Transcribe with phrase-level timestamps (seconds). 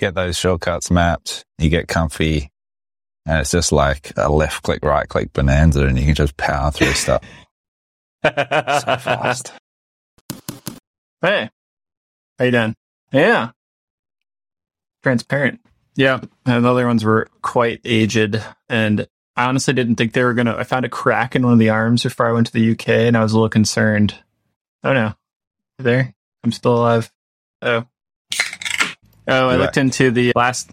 [0.00, 2.50] get those shortcuts mapped, you get comfy,
[3.26, 6.70] and it's just like a left click, right click bonanza, and you can just power
[6.70, 7.22] through stuff
[8.24, 9.52] so fast.
[11.22, 11.50] Hey,
[12.38, 12.74] how you doing?
[13.12, 13.50] Yeah,
[15.02, 15.60] transparent.
[15.96, 19.06] Yeah, and the other ones were quite aged, and
[19.36, 20.56] I honestly didn't think they were gonna.
[20.56, 22.88] I found a crack in one of the arms before I went to the UK,
[22.88, 24.14] and I was a little concerned.
[24.82, 25.14] Oh no,
[25.78, 27.12] there, I'm still alive.
[27.60, 27.84] Oh,
[29.30, 30.72] oh, I You're looked into the last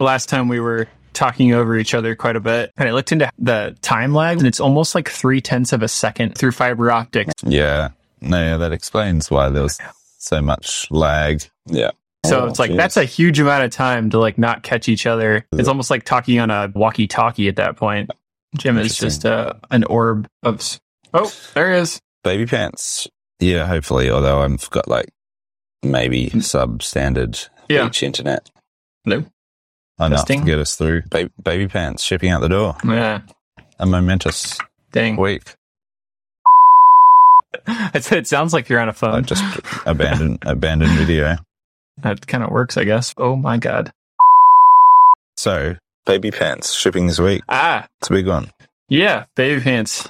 [0.00, 3.30] last time we were talking over each other quite a bit, and I looked into
[3.38, 7.32] the time lag, and it's almost like three tenths of a second through fiber optics.
[7.44, 7.90] Yeah.
[8.20, 9.78] No, yeah, that explains why there was
[10.18, 11.42] so much lag.
[11.66, 11.90] Yeah.
[12.24, 12.76] So Oh, it's like geez.
[12.76, 15.44] that's a huge amount of time to like not catch each other.
[15.52, 18.10] It's almost like talking on a walkie-talkie at that point.
[18.56, 20.80] Jem is just uh, an orb of.
[21.12, 22.00] Oh, there he is.
[22.22, 23.08] baby pants.
[23.40, 24.08] Yeah, hopefully.
[24.08, 25.08] Although I've got like
[25.82, 27.84] maybe substandard Yeah.
[27.84, 28.50] beach internet
[29.04, 29.24] Hello.
[29.98, 30.40] enough Testing.
[30.40, 31.02] to get us through.
[31.10, 32.76] Baby, baby pants shipping out the door.
[32.84, 33.20] Yeah.
[33.78, 34.58] A momentous
[34.92, 35.16] Dang.
[35.16, 35.54] week.
[37.94, 39.14] It, it sounds like you're on a phone.
[39.14, 39.44] I just
[39.86, 41.36] abandoned abandoned video.
[41.98, 43.14] that kind of works, I guess.
[43.18, 43.92] Oh my god.
[45.36, 47.42] So baby pants shipping this week.
[47.48, 48.50] Ah, It's a big one.
[48.88, 49.26] yeah.
[49.36, 50.08] Baby pants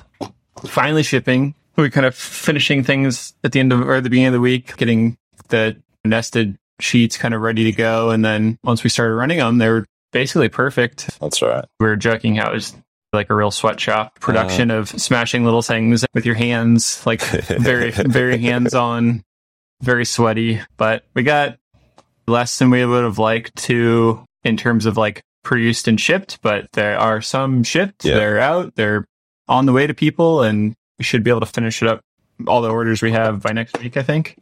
[0.65, 1.55] finally shipping.
[1.77, 4.77] We're kind of finishing things at the end of or the beginning of the week,
[4.77, 5.17] getting
[5.49, 9.59] the nested sheets kind of ready to go, and then once we started running them,
[9.59, 11.19] they were basically perfect.
[11.21, 11.65] That's right.
[11.81, 12.75] we were joking how it was
[13.13, 14.79] like a real sweatshop production uh.
[14.79, 19.23] of smashing little things with your hands, like very, very hands on,
[19.83, 20.61] very sweaty.
[20.77, 21.59] But we got
[22.27, 26.69] less than we would have liked to in terms of like produced and shipped, but
[26.73, 28.15] there are some shipped, Yeah.
[28.15, 29.05] they're out, they're
[29.49, 32.01] on the way to people, and we should be able to finish it up.
[32.47, 34.37] All the orders we have by next week, I think.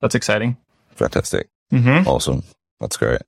[0.00, 0.56] That's exciting.
[0.90, 1.48] Fantastic.
[1.72, 2.06] Mm-hmm.
[2.08, 2.42] Awesome.
[2.80, 3.22] That's great.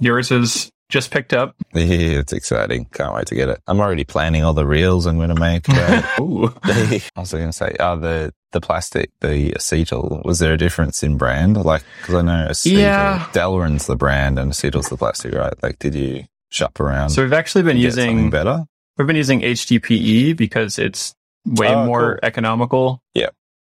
[0.00, 1.54] Yours is just picked up.
[1.72, 1.84] Yeah,
[2.20, 2.86] it's exciting.
[2.92, 3.60] Can't wait to get it.
[3.66, 5.68] I'm already planning all the reels I'm going to make.
[6.20, 6.52] Ooh.
[6.64, 10.24] I was going to say, oh, the the plastic, the acetal.
[10.24, 11.56] Was there a difference in brand?
[11.64, 13.28] Like, because I know acetal, Yeah.
[13.32, 15.54] Delrin's the brand and acetal's the plastic, right?
[15.62, 17.10] Like, did you shop around?
[17.10, 18.64] So we've actually been and get something using better.
[18.96, 21.14] We've been using HDPE because it's
[21.44, 22.18] way Oh, more cool.
[22.22, 23.00] economical.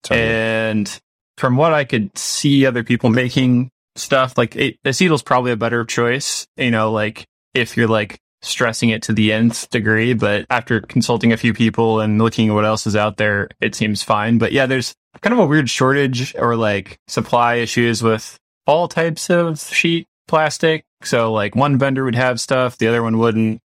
[0.03, 0.27] Totally.
[0.29, 1.01] And
[1.37, 5.85] from what I could see other people making stuff, like it, acetal's probably a better
[5.85, 10.15] choice, you know, like if you're like stressing it to the nth degree.
[10.15, 13.75] But after consulting a few people and looking at what else is out there, it
[13.75, 14.39] seems fine.
[14.39, 19.31] But yeah, there's kind of a weird shortage or like supply issues with all types
[19.31, 20.85] of sheet plastic.
[21.03, 23.61] So like one vendor would have stuff, the other one wouldn't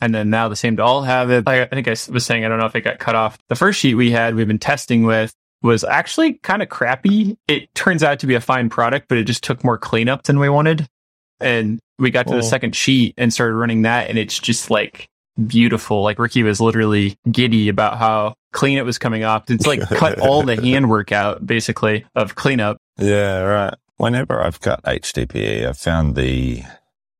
[0.00, 1.48] and then now they seem to all have it.
[1.48, 3.38] I, I think I was saying I don't know if it got cut off.
[3.48, 7.36] The first sheet we had, we've been testing with, was actually kind of crappy.
[7.48, 10.38] It turns out to be a fine product, but it just took more cleanup than
[10.38, 10.86] we wanted.
[11.40, 12.36] And we got to Oh.
[12.36, 15.08] the second sheet and started running that, and it's just like
[15.46, 16.02] beautiful.
[16.02, 19.50] Like Ricky was literally giddy about how clean it was coming off.
[19.50, 22.76] It's like cut all the handwork out basically of cleanup.
[22.98, 23.74] Yeah, right.
[23.96, 26.62] Whenever I've got HDPE, I've found the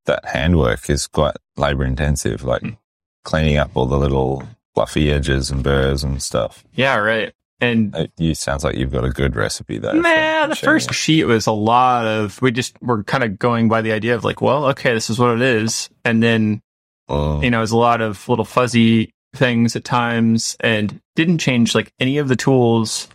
[0.06, 2.76] that handwork is quite labor intensive, like Mm.
[3.24, 6.62] cleaning up all the little fluffy edges and burrs and stuff.
[6.74, 7.32] Yeah, right.
[7.60, 9.94] And It, you sounds like you've got a good recipe there.
[9.94, 10.94] Nah, the first it.
[10.94, 12.40] sheet was a lot of.
[12.42, 15.18] We just were kind of going by the idea of like, well, okay, this is
[15.18, 16.62] what it is, and then
[17.08, 21.38] Oh, you know, it was a lot of little fuzzy things at times, and didn't
[21.38, 23.08] change like any of the tools,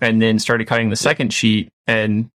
[0.00, 2.30] and then started cutting the second sheet, and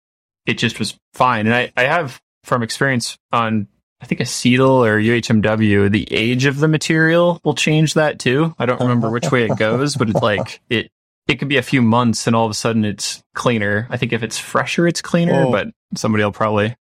[0.46, 1.46] it just was fine.
[1.46, 3.68] And I, I have from experience on.
[4.02, 8.54] I think a acetal or UHMW, the age of the material will change that too.
[8.60, 10.92] I don't remember which way it goes, but it's like it
[11.28, 13.88] it could be a few months and all of a sudden it's cleaner.
[13.90, 15.52] I think if it's fresher, it's cleaner, Oh.
[15.52, 16.76] but somebody will probably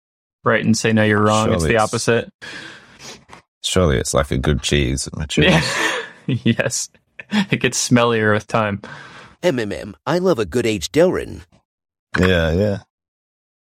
[0.44, 1.52] write and say, no, you're wrong.
[1.54, 2.30] it's the it's- opposite.
[3.64, 5.46] surely it's like a good cheese that matures.
[5.48, 6.36] Yeah.
[6.44, 6.90] yes.
[7.52, 8.82] It gets smellier with time.
[9.44, 11.42] MMM, I love a good aged Delrin.
[12.18, 12.78] yeah, yeah.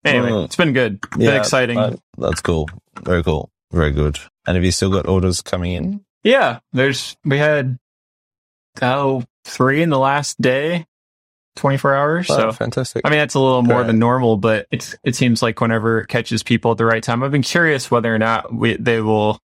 [0.06, 0.45] Anyway, Mm.
[0.45, 1.01] it's been good.
[1.11, 1.75] Been Yeah, exciting.
[1.77, 2.69] that- that's cool.
[3.03, 3.50] Very cool.
[3.71, 4.18] Very good.
[4.45, 6.06] And have you still got orders coming in?
[6.24, 6.59] yeah.
[6.74, 7.77] There's, we had,
[8.81, 10.85] oh, three in the last day,
[11.55, 12.27] 24 hours.
[12.29, 13.01] Oh, so fantastic.
[13.05, 16.07] I mean, that's a little more than normal, but it's it seems like whenever it
[16.07, 17.23] catches people at the right time.
[17.23, 19.39] I've been curious whether or not we, they will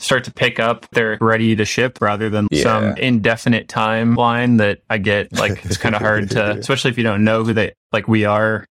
[0.00, 2.62] start to pick up they're ready to ship rather than Yeah.
[2.64, 5.32] some indefinite timeline that I get.
[5.32, 8.24] Like it's kind of hard to, especially if you don't know who they like we
[8.24, 8.64] are.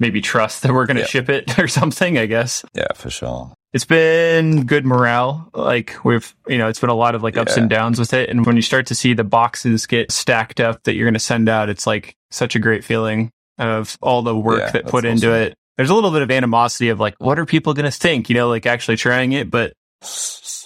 [0.00, 1.06] Maybe trust that we're going to Yeah.
[1.06, 2.18] ship it or something.
[2.18, 3.52] I guess yeah, for sure.
[3.74, 5.50] It's been good morale.
[5.52, 7.62] Like we've, you know, it's been a lot of like ups Yeah.
[7.62, 8.30] and downs with it.
[8.30, 11.20] And when you start to see the boxes get stacked up that you're going to
[11.20, 15.04] send out, it's like such a great feeling of all the work Yeah, that put
[15.04, 15.42] into awesome.
[15.52, 15.54] it.
[15.76, 18.28] there's a little bit of animosity of like, what are people going to think?
[18.30, 19.72] You know, like actually trying it, but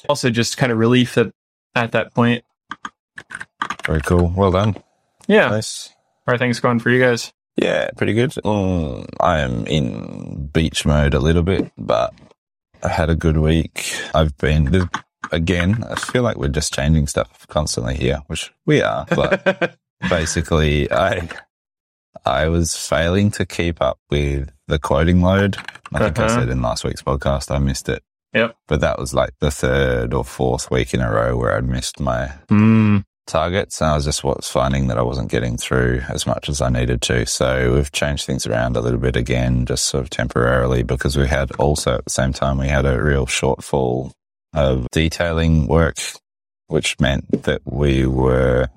[0.08, 1.32] also just kind of relief that
[1.74, 2.44] at that point.
[3.86, 4.32] Very cool.
[4.36, 4.76] Well done.
[5.26, 5.48] Yeah.
[5.48, 5.90] Nice.
[6.26, 7.32] How are things going for you guys?
[7.56, 8.30] Yeah, pretty good.
[8.44, 12.14] Mm, I am in beach mode a little bit, but
[12.82, 13.92] I had a good week.
[14.14, 14.88] I've been
[15.32, 15.84] again.
[15.88, 19.04] I feel like we're just changing stuff constantly here, which we are.
[19.08, 19.76] But
[20.08, 21.28] basically, I
[22.24, 25.56] I was failing to keep up with the quoting load.
[25.92, 26.40] I think I Uh-huh.
[26.40, 28.02] said in last week's podcast I missed it.
[28.34, 28.56] Yep.
[28.68, 31.98] But that was like the third or fourth week in a row where I'd missed
[31.98, 33.80] my Mm, targets.
[33.80, 36.68] And I was just was finding that I wasn't getting through as much as I
[36.70, 37.26] needed to.
[37.26, 41.28] So we've changed things around a little bit again, just sort of temporarily, because we
[41.28, 44.10] had also at the same time, we had a real shortfall
[44.54, 45.98] of detailing work,
[46.66, 48.68] which meant that we were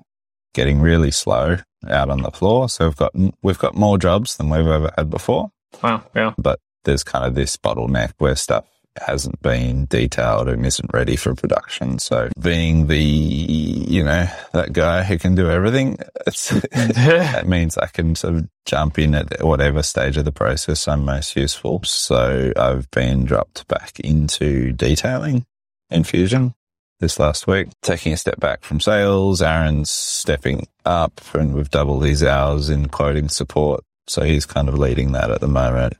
[0.54, 1.56] getting really slow
[1.88, 2.68] out on the floor.
[2.68, 3.12] So we've got,
[3.42, 5.50] we've got more jobs than we've ever had before,
[5.82, 6.04] wow.
[6.14, 6.34] Yeah.
[6.38, 8.66] but there's kind of this bottleneck where stuff
[9.00, 11.98] hasn't been detailed and isn't ready for production.
[11.98, 15.96] So being the, you know, that guy who can do everything,
[16.26, 21.04] that means I can sort of jump in at whatever stage of the process I'm
[21.04, 21.82] most useful.
[21.84, 25.46] So I've been dropped back into detailing
[25.90, 26.54] in Fusion
[27.00, 29.42] this last week, taking a step back from sales.
[29.42, 33.82] Aaron's stepping up and we've doubled his hours in quoting support.
[34.06, 35.94] So he's kind of leading that at the moment.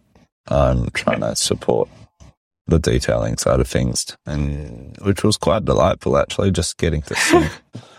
[0.48, 1.88] I'm trying to support
[2.66, 7.50] the detailing side of things and which was quite delightful actually just getting to sink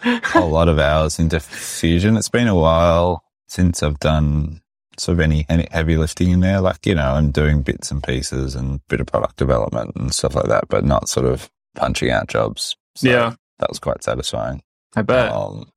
[0.36, 4.62] a lot of hours into fusion it's been a while since i've done
[4.98, 8.02] sort of any, any heavy lifting in there like you know i'm doing bits and
[8.04, 12.10] pieces and bit of product development and stuff like that but not sort of punching
[12.10, 13.36] out jobs So Yeah.
[13.60, 14.62] that was quite satisfying
[14.96, 15.32] I bet.
[15.32, 15.70] um,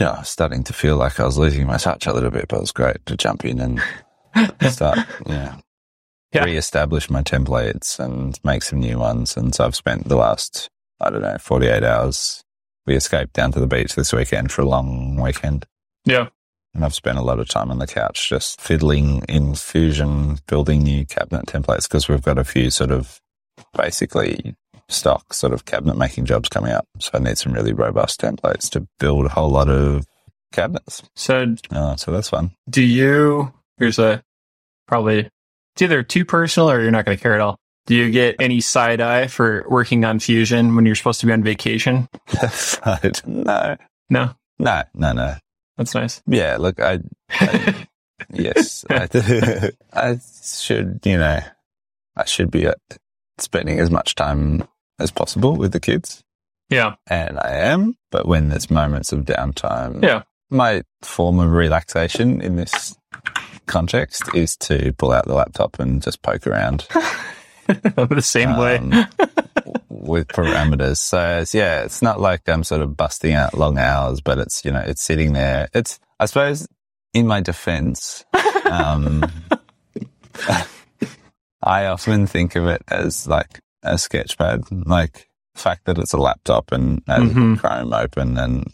[0.00, 2.46] yeah, I was starting to feel like I was losing my touch a little bit,
[2.48, 3.82] but it was great to jump in and
[4.72, 5.56] start, yeah,
[6.32, 6.44] Yeah.
[6.44, 9.36] re-establish my templates and make some new ones.
[9.36, 10.68] And so I've spent the last,
[11.00, 12.42] I don't know, 48 hours.
[12.86, 15.66] We escaped down to the beach this weekend for a long weekend.
[16.04, 16.28] Yeah.
[16.74, 20.82] And I've spent a lot of time on the couch just fiddling in Fusion, building
[20.82, 23.20] new cabinet templates because we've got a few sort of
[23.76, 24.54] basically
[24.88, 26.86] stock sort of cabinet making jobs coming up.
[26.98, 30.06] So I need some really robust templates to build a whole lot of
[30.52, 31.02] cabinets.
[31.14, 32.52] So Uh, so that's fun.
[32.68, 34.22] do you, here's a
[34.86, 35.28] probably,
[35.74, 37.58] it's either too personal or you're not going to care at all.
[37.86, 41.32] Do you get any side eye for working on Fusion when you're supposed to be
[41.32, 42.08] on vacation?
[43.26, 43.76] No,
[44.08, 45.34] No, no, no, no.
[45.76, 46.22] that's nice.
[46.26, 47.86] Yeah, look, I, I
[48.32, 49.08] yes, I,
[49.92, 50.18] I
[50.60, 51.40] should, you know,
[52.16, 52.74] I should be uh,
[53.38, 54.68] spending as much time
[55.00, 56.22] as possible with the kids.
[56.70, 56.94] Yeah.
[57.08, 57.96] and I am.
[58.10, 60.22] But when there's moments of downtime, Yeah.
[60.50, 62.96] my form of relaxation in this
[63.66, 66.86] context is to pull out the laptop and just poke around
[67.66, 68.76] the same way.
[68.78, 69.06] um,
[69.88, 70.96] with parameters.
[70.98, 74.64] So it's, yeah, it's not like I'm sort of busting out long hours, but it's
[74.64, 75.68] you know it's sitting there.
[75.72, 76.66] It's I suppose
[77.14, 78.24] in my defense.
[78.70, 79.24] Um,
[81.62, 86.18] I often think of it as like a sketchpad, like the fact that it's a
[86.18, 87.58] laptop and has Mhm.
[87.58, 88.72] Chrome open and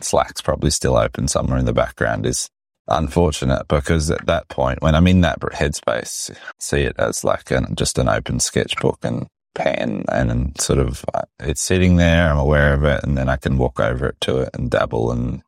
[0.00, 2.48] Slack's probably still open somewhere in the background is
[2.90, 7.74] unfortunate because at that point, when I'm in that headspace, see it as like an,
[7.74, 12.30] just an open sketchbook and pen and, and sort of uh, it's sitting there.
[12.30, 15.10] I'm aware of it, and then I can walk over it to it and dabble
[15.10, 15.42] and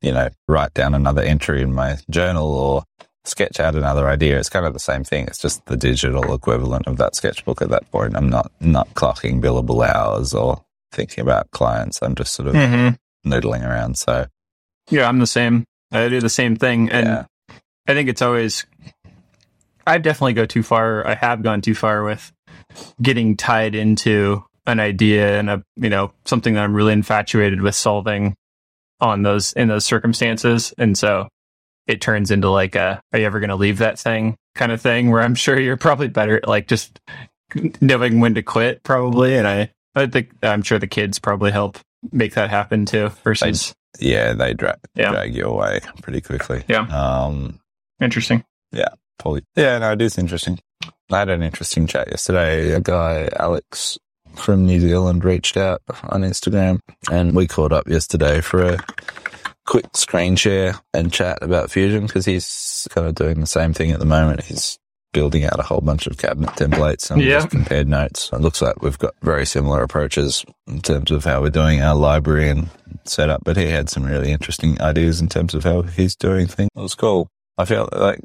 [0.00, 2.84] you know write down another entry in my journal or
[3.24, 4.38] sketch out another idea.
[4.38, 5.26] It's kind of the same thing.
[5.26, 8.16] It's just the digital equivalent of that sketchbook at that point.
[8.16, 12.00] I'm not not clocking billable hours or thinking about clients.
[12.02, 12.88] I'm just sort of hmm
[13.26, 13.98] noodling around.
[13.98, 14.26] So
[14.90, 15.64] Yeah, I'm the same.
[15.90, 16.90] I do the same thing.
[16.90, 17.24] And yeah,
[17.86, 18.66] I think it's always,
[19.86, 21.06] I definitely go too far.
[21.06, 22.32] I have gone too far with
[23.00, 27.74] getting tied into an idea and a, you know, something that I'm really infatuated with
[27.74, 28.34] solving
[29.00, 30.74] on those, in those circumstances.
[30.76, 31.28] And so
[31.86, 34.80] it turns into like a, are you ever going to leave that thing kind of
[34.82, 37.00] thing where I'm sure you're probably better at like just
[37.80, 39.36] knowing when to quit probably.
[39.36, 41.78] And I, I think I'm sure the kids probably help
[42.12, 45.10] make that happen too versus yeah, they dra- Yeah.
[45.10, 46.64] drag you away pretty quickly.
[46.68, 46.82] Yeah.
[46.86, 47.60] Um,
[48.00, 48.44] interesting.
[48.72, 49.42] Yeah, probably.
[49.56, 50.58] Yeah, no, it is interesting.
[51.10, 52.72] I had an interesting chat yesterday.
[52.72, 53.98] A guy, Alex
[54.34, 55.80] from New Zealand, reached out
[56.10, 56.80] on Instagram
[57.10, 58.78] and we caught up yesterday for a
[59.66, 63.90] quick screen share and chat about Fusion because he's kind of doing the same thing
[63.90, 64.42] at the moment.
[64.44, 64.78] He's
[65.12, 67.38] building out a whole bunch of cabinet templates and Yeah.
[67.38, 68.30] just compared notes.
[68.32, 71.94] It looks like we've got very similar approaches in terms of how we're doing our
[71.94, 72.68] library and
[73.04, 76.68] setup, but he had some really interesting ideas in terms of how he's doing things.
[76.76, 77.28] It was cool.
[77.56, 78.20] I felt like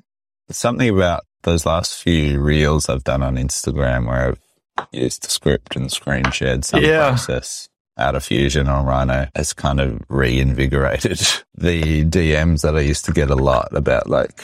[0.51, 4.29] something about those last few reels I've done on Instagram where
[4.77, 7.09] I've used the script and screen shared some Yeah.
[7.09, 11.19] process out of Fusion on Rhino has kind of reinvigorated
[11.55, 14.41] the DMs that I used to get a lot about like,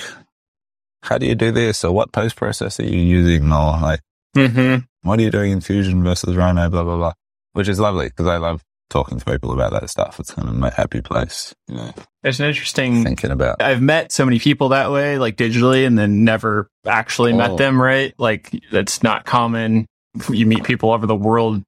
[1.04, 1.84] how do you do this?
[1.84, 3.52] Or what post process are you using?
[3.52, 4.02] Or like,
[4.38, 4.86] Mm-hmm.
[5.10, 6.70] what are you doing in Fusion versus Rhino?
[6.70, 7.14] Blah, blah, blah.
[7.54, 10.20] Which is lovely because I love talking to people about that stuff.
[10.20, 11.92] It's kind of my happy place, you know,
[12.24, 13.04] It's an interesting.
[13.04, 13.62] thinking about.
[13.62, 17.38] I've met so many people that way, like digitally, and then never actually Oh.
[17.38, 17.82] met them.
[17.82, 18.14] Right?
[18.20, 19.88] Like that's not common.
[20.30, 21.64] You meet people over the world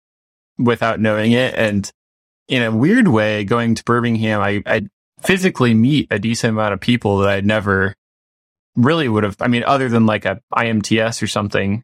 [0.57, 1.89] without knowing it, and
[2.47, 4.81] in a weird way, going to Birmingham, I I
[5.21, 7.93] physically meet a decent amount of people that I'd never
[8.75, 9.35] really would have.
[9.41, 11.83] I mean, other than like a IMTS or something,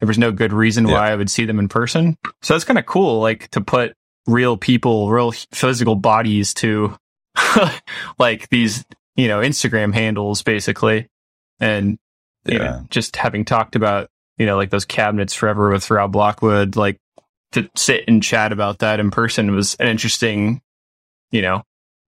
[0.00, 0.94] there was no good reason Yeah.
[0.94, 2.16] why I would see them in person.
[2.42, 3.94] So that's kind of cool, like to put
[4.26, 6.96] real people, real physical bodies to
[8.18, 8.84] like these,
[9.16, 11.08] you know, Instagram handles basically.
[11.60, 11.98] And,
[12.44, 12.64] you Yeah.
[12.64, 16.98] know, just having talked about, you know, like those cabinets forever with Rob Lockwood, like
[17.52, 20.60] to sit and chat about that in person was an interesting,
[21.30, 21.62] you know,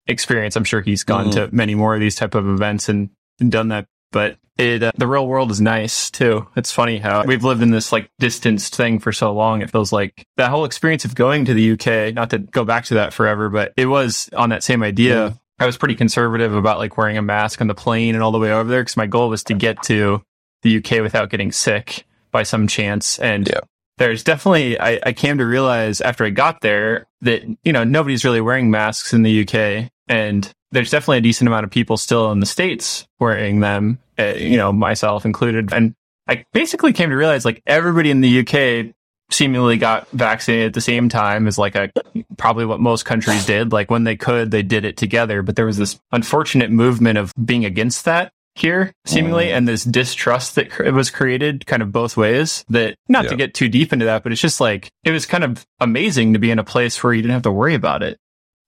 [0.07, 0.57] experience.
[0.57, 1.33] I'm sure he's gone Mhm.
[1.33, 3.87] to many more of these type of events and, and done that.
[4.15, 6.47] But it, uh, the real world is nice too.
[6.57, 9.61] It's funny how we've lived in this like distanced thing for so long.
[9.61, 12.85] It feels like that whole experience of going to the UK, not to go back
[12.87, 15.37] to that forever, but it was on that same idea.
[15.59, 18.39] I was pretty conservative about like wearing a mask on the plane and all the
[18.39, 20.23] way over there because my goal was to get to
[20.63, 23.19] the UK without getting sick by some chance.
[23.19, 23.61] And Yeah.
[23.99, 28.25] There's definitely, I, I came to realize after I got there that, you know, nobody's
[28.25, 29.91] really wearing masks in the UK.
[30.09, 34.35] And there's definitely a decent amount of people still in the States wearing them, uh,
[34.37, 35.73] you know, myself included.
[35.73, 35.95] And
[36.29, 38.95] I basically came to realize like everybody in the UK
[39.31, 41.91] seemingly got vaccinated at the same time as like a
[42.37, 43.73] probably what most countries did.
[43.73, 45.43] Like when they could, they did it together.
[45.43, 49.57] But there was this unfortunate movement of being against that here seemingly Mm.
[49.57, 53.53] and this distrust that cr- was created kind of both ways that not to get
[53.55, 56.51] too deep into that but it's just like it was kind of amazing to be
[56.53, 58.19] in a place where you didn't have to worry about it.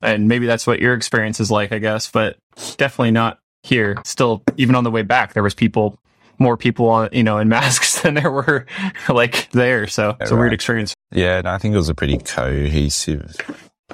[0.02, 2.36] And maybe that's what your experience is like i guess but
[2.76, 3.96] definitely not here.
[4.04, 5.98] Still even on the way back there was people
[6.38, 8.66] more people on you know in masks than there were
[9.08, 9.86] like there.
[9.86, 10.94] So it's a Yeah, weird experience.
[11.12, 13.36] Yeah, and I think it was a pretty cohesive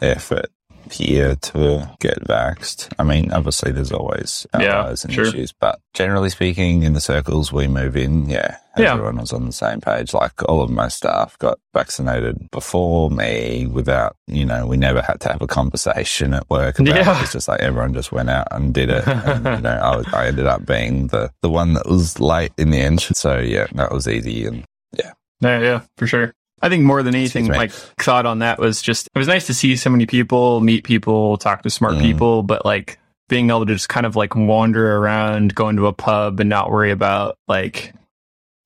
[0.01, 0.47] effort
[0.91, 2.93] here to get vaxxed.
[2.99, 5.25] I mean, obviously there's always Yeah, and sure.
[5.27, 8.93] issues, but generally speaking, in the circles we move in, yeah, Yeah.
[8.95, 10.13] everyone was on the same page.
[10.15, 15.21] Like all of my staff got vaccinated before me without, you know, we never had
[15.21, 17.19] to have a conversation at work about Yeah.
[17.19, 17.23] it.
[17.23, 19.07] It's just like everyone just went out and did it.
[19.07, 22.53] And, you know, I, was, I ended up being the, the one that was late
[22.59, 23.01] in the end.
[23.01, 24.47] So yeah, that was easy.
[24.47, 24.65] And
[24.97, 25.13] yeah.
[25.41, 26.33] Yeah, yeah, for sure.
[26.63, 29.55] I think more than anything, my thought on that was just it was nice to
[29.55, 32.01] see so many people, meet people, talk to smart Mm.
[32.03, 35.93] people, but like being able to just kind of like wander around, go into a
[35.93, 37.93] pub and not worry about like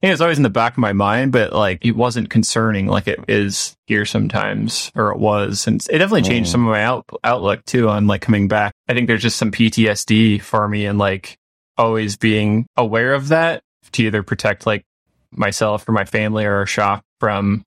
[0.03, 2.87] you know, it's always in the back of my mind, but like it wasn't concerning
[2.87, 5.67] like it is here sometimes, or it was.
[5.67, 6.53] And it definitely changed Mm.
[6.53, 8.75] some of my out- outlook too on like coming back.
[8.89, 11.39] I think there's just some PTSD for me and like
[11.79, 13.63] always being aware of that
[13.93, 14.85] to either protect like
[15.33, 17.65] myself or my family or our shop from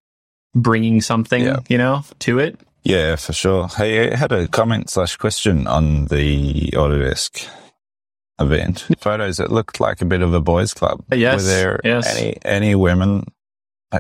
[0.56, 1.60] bringing something, Yeah.
[1.70, 2.60] you know, to it.
[2.84, 3.68] Yeah, for sure.
[3.68, 7.48] Hey, I had a comment slash question on the Autodesk
[8.40, 8.88] event.
[9.00, 11.04] Photos, it looked like a bit of a boys' club.
[11.12, 12.08] Yes, Were there yes.
[12.18, 13.26] any any women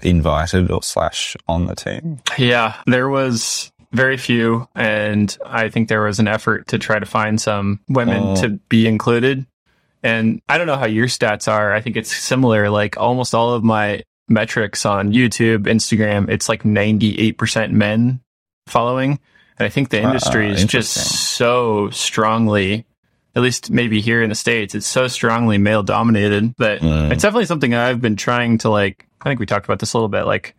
[0.01, 2.20] invited or slash on the team?
[2.38, 7.06] Yeah, there was very few, and I think there was an effort to try to
[7.06, 8.36] find some women Oh.
[8.41, 9.46] to be included.
[10.03, 11.74] And I don't know how your stats are.
[11.74, 12.70] I think it's similar.
[12.70, 18.21] Like almost all of my metrics on YouTube, Instagram, it's like 98% men
[18.67, 19.19] following.
[19.57, 22.86] And I think the Ah, industry is just so strongly,
[23.36, 27.12] at least maybe here in the States, it's so strongly male dominated that Mm.
[27.12, 29.98] it's definitely something I've been trying to like, I think we talked about this a
[29.98, 30.24] little bit.
[30.24, 30.55] Like,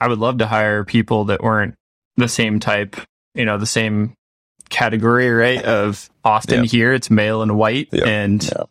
[0.00, 1.74] I would love to hire people that weren't
[2.16, 2.96] the same type,
[3.34, 4.14] you know, the same
[4.70, 5.62] category, right?
[5.62, 6.68] Of often Yeah.
[6.70, 7.88] here it's male and white.
[7.92, 8.06] Yeah.
[8.06, 8.64] And Yeah.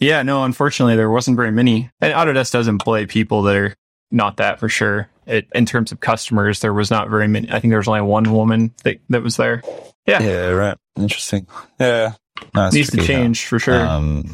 [0.00, 1.90] Yeah, no, unfortunately there wasn't very many.
[2.00, 3.74] And Autodesk does employ people that are
[4.10, 5.08] not that for sure.
[5.26, 7.48] It, in terms of customers, there was not very many.
[7.50, 9.62] I think there was only one woman that, that was there.
[10.06, 10.20] Yeah.
[10.22, 10.76] Yeah, right.
[10.98, 11.46] Interesting.
[11.78, 12.14] Yeah.
[12.54, 13.18] No, Needs to tricky, huh?
[13.20, 13.86] change for sure.
[13.86, 14.32] Um,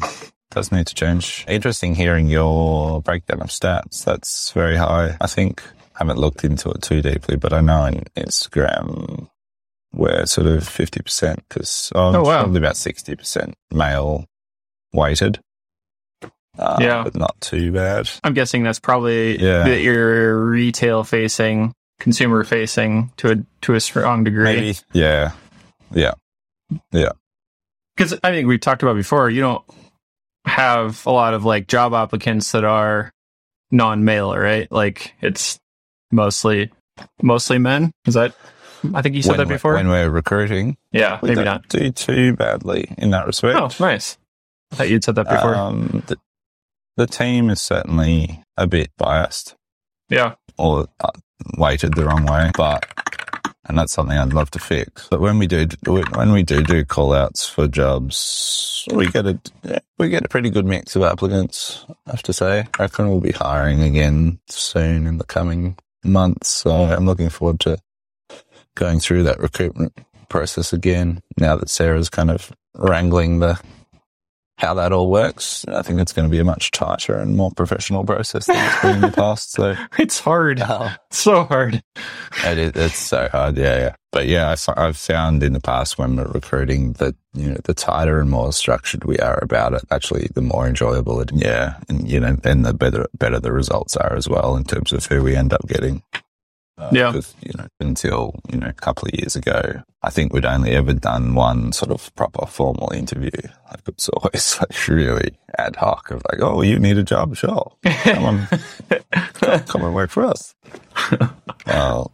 [0.51, 1.45] does need to change.
[1.47, 4.03] Interesting hearing your breakdown of stats.
[4.05, 5.17] That's very high.
[5.21, 5.61] I think
[5.95, 9.27] I haven't looked into it too deeply, but I know in Instagram
[9.93, 12.41] we're sort of 50% because oh, Oh, wow.
[12.43, 14.25] probably about 60% male
[14.93, 15.39] weighted.
[16.57, 17.03] Uh, Yeah.
[17.03, 18.09] But not too bad.
[18.23, 19.63] I'm guessing that's probably Yeah.
[19.63, 24.43] that you're retail facing, consumer facing to a to a strong degree.
[24.43, 24.75] Maybe.
[24.93, 25.31] Yeah.
[25.93, 26.13] Yeah.
[27.95, 29.29] because I think we've talked about before.
[29.29, 29.63] You don't.
[30.45, 33.11] have a lot of like job applicants that are
[33.69, 34.71] non-male, right?
[34.71, 35.59] Like it's
[36.09, 36.71] mostly
[37.21, 37.91] mostly men.
[38.05, 38.33] Is that?
[38.95, 39.73] I think you said when that before.
[39.73, 41.67] When we're recruiting, yeah, we maybe not.
[41.67, 43.59] do too badly in that respect.
[43.59, 44.17] Oh, nice.
[44.71, 45.55] I thought you'd said that before.
[45.55, 46.17] Um, the,
[46.97, 49.55] the team is certainly a bit biased
[50.09, 51.11] yeah, or uh,
[51.57, 52.85] weighted the wrong way, but
[53.65, 55.07] and that's something I'd love to fix.
[55.09, 59.39] But when we do when we do do call outs for jobs, we get a
[59.97, 61.85] we get a pretty good mix of applicants.
[62.05, 66.47] I have to say, I reckon we'll be hiring again soon in the coming months.
[66.47, 67.77] So I'm looking forward to
[68.75, 69.97] going through that recruitment
[70.29, 71.21] process again.
[71.37, 73.59] Now that Sarah's kind of wrangling the
[74.57, 77.51] how that all works, I think it's going to be a much tighter and more
[77.51, 79.51] professional process than it's been in the past.
[79.51, 79.75] So.
[79.99, 80.59] it's hard.
[80.59, 81.81] Uh, so hard.
[82.43, 83.95] it is, it's so hard, yeah, yeah.
[84.11, 87.73] But yeah, I, have found in the past when we're recruiting that you know the
[87.73, 91.29] tighter and more structured we are about it, actually, the more enjoyable it.
[91.33, 94.91] Yeah, and you know, and the better better the results are as well in terms
[94.91, 96.01] of who we end up getting.
[96.77, 97.07] Uh, Yeah.
[97.11, 100.71] because, you know, until you know a couple of years ago, I think we'd only
[100.71, 103.31] ever done one sort of proper formal interview.
[103.69, 107.73] Like it's always like really ad hoc of like, oh, you need a job, sure,
[107.83, 108.47] come on,
[109.65, 110.53] come and work for us.
[111.65, 112.11] Well,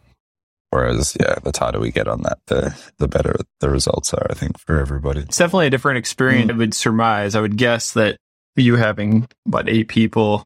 [0.72, 4.26] whereas, yeah, the tighter we get on that, the the better the results are.
[4.30, 5.22] I think for everybody.
[5.22, 6.50] It's definitely a different experience.
[6.52, 7.36] I would surmise.
[7.36, 8.18] I would guess that
[8.56, 10.44] you having what eight people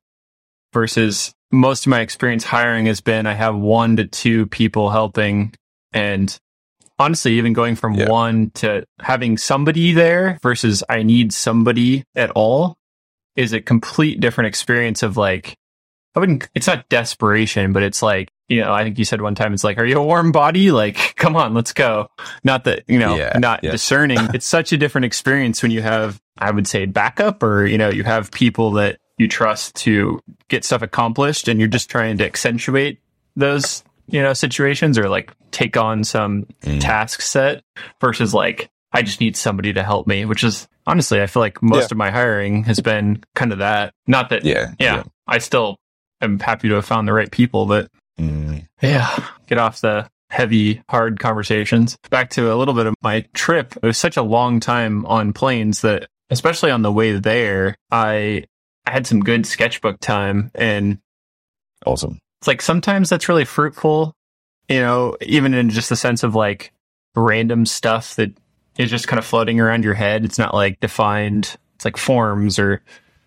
[0.74, 5.54] versus most of my experience hiring has been I have one to two people helping,
[5.94, 6.38] and
[7.00, 8.10] honestly, even going from Yeah.
[8.10, 12.76] one to having somebody there versus I need somebody at all
[13.36, 15.56] is a complete different experience of like
[16.16, 19.36] I wouldn't it's not desperation, but it's like, you know, I think you said one
[19.36, 20.72] time it's like, are you a warm body?
[20.72, 22.10] Like, come on, let's go.
[22.44, 23.70] Not that, you know, Yeah, not yeah.
[23.72, 24.28] discerning.
[24.34, 27.90] it's such a different experience when you have, I would say, backup or, you know,
[27.90, 30.20] you have people that you trust to
[30.50, 33.00] get stuff accomplished and you're just trying to accentuate
[33.36, 36.80] those, you know, situations or like take on some Mm.
[36.82, 37.64] task set
[38.02, 41.62] versus like, I just need somebody to help me, which is honestly, I feel like
[41.62, 41.96] most Yeah.
[41.96, 43.94] of my hiring has been kind of that.
[44.08, 45.78] Not that Yeah, yeah, I still
[46.22, 49.16] am happy to have found the right people, but Mm, yeah,
[49.48, 51.98] get off the heavy, hard conversations.
[52.10, 53.76] Back to a little bit of my trip.
[53.76, 58.46] It was such a long time on planes that, especially on the way there, I,
[58.88, 60.50] I had some good sketchbook time.
[60.56, 61.00] And
[61.86, 62.20] awesome.
[62.40, 64.14] it's like sometimes that's really fruitful,
[64.70, 66.72] you know, even in just the sense of like
[67.16, 68.32] random stuff that
[68.78, 70.24] is just kind of floating around your head.
[70.24, 72.82] It's not like defined, it's like forms or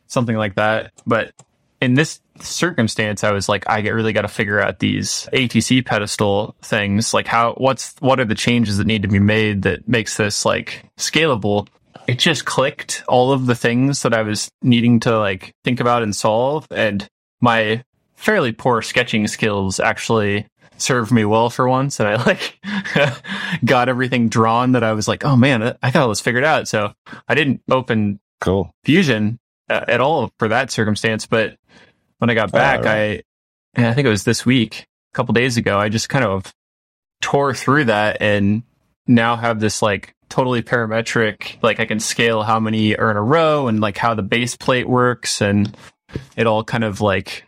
[0.06, 0.92] something like that.
[1.06, 1.34] But
[1.82, 6.56] in this circumstance, I was like, I really got to figure out these ATC pedestal
[6.62, 7.12] things.
[7.12, 10.46] Like how, what's, what are the changes that need to be made that makes this
[10.46, 11.68] like scalable?
[12.06, 16.02] It just clicked all of the things that I was needing to like think about
[16.02, 16.66] and solve.
[16.70, 17.06] And
[17.40, 22.00] my fairly poor sketching skills actually served me well for once.
[22.00, 22.58] And I like
[23.64, 26.68] got everything drawn that I was like, oh man, I thought it was figured out.
[26.68, 26.92] So
[27.28, 28.74] I didn't open Cool.
[28.84, 31.26] Fusion uh, at all for that circumstance.
[31.26, 31.56] But
[32.18, 32.92] when I got back, right.
[32.92, 33.22] I,
[33.74, 36.52] and I think it was this week, a couple days ago, I just kind of
[37.20, 38.62] tore through that and
[39.10, 43.22] now have this like totally parametric, like I can scale how many are in a
[43.22, 45.76] row and like how the base plate works and
[46.36, 47.44] it all kind of like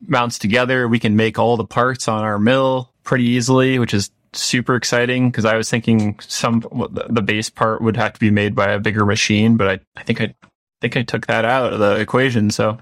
[0.00, 0.88] mounts together.
[0.88, 5.30] We can make all the parts on our mill pretty easily, which is super exciting
[5.30, 8.80] because I was thinking some the base part would have to be made by a
[8.80, 10.34] bigger machine, but I, I think I
[10.80, 12.50] think I took that out of the equation.
[12.50, 12.78] So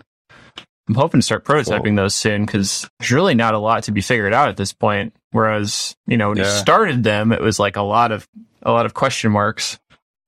[0.89, 1.97] I'm hoping to start prototyping Cool.
[1.97, 5.15] those soon because there's really not a lot to be figured out at this point.
[5.33, 6.51] Whereas you know when you Yeah.
[6.57, 8.29] started them, it was like a lot of
[8.63, 9.79] a lot of question marks,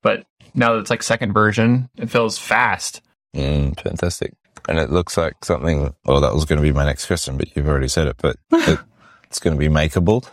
[0.02, 3.00] but now that it's like second version, it feels fast.
[3.36, 4.32] Mm, fantastic.
[4.68, 5.94] And it looks like something.
[6.04, 8.16] Well, that was going to be my next question, but you've already said it.
[8.18, 8.78] But it,
[9.24, 10.26] it's going to be makeable.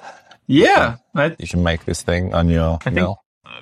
[0.48, 3.18] Yeah, I, You can make this thing on your think- mill.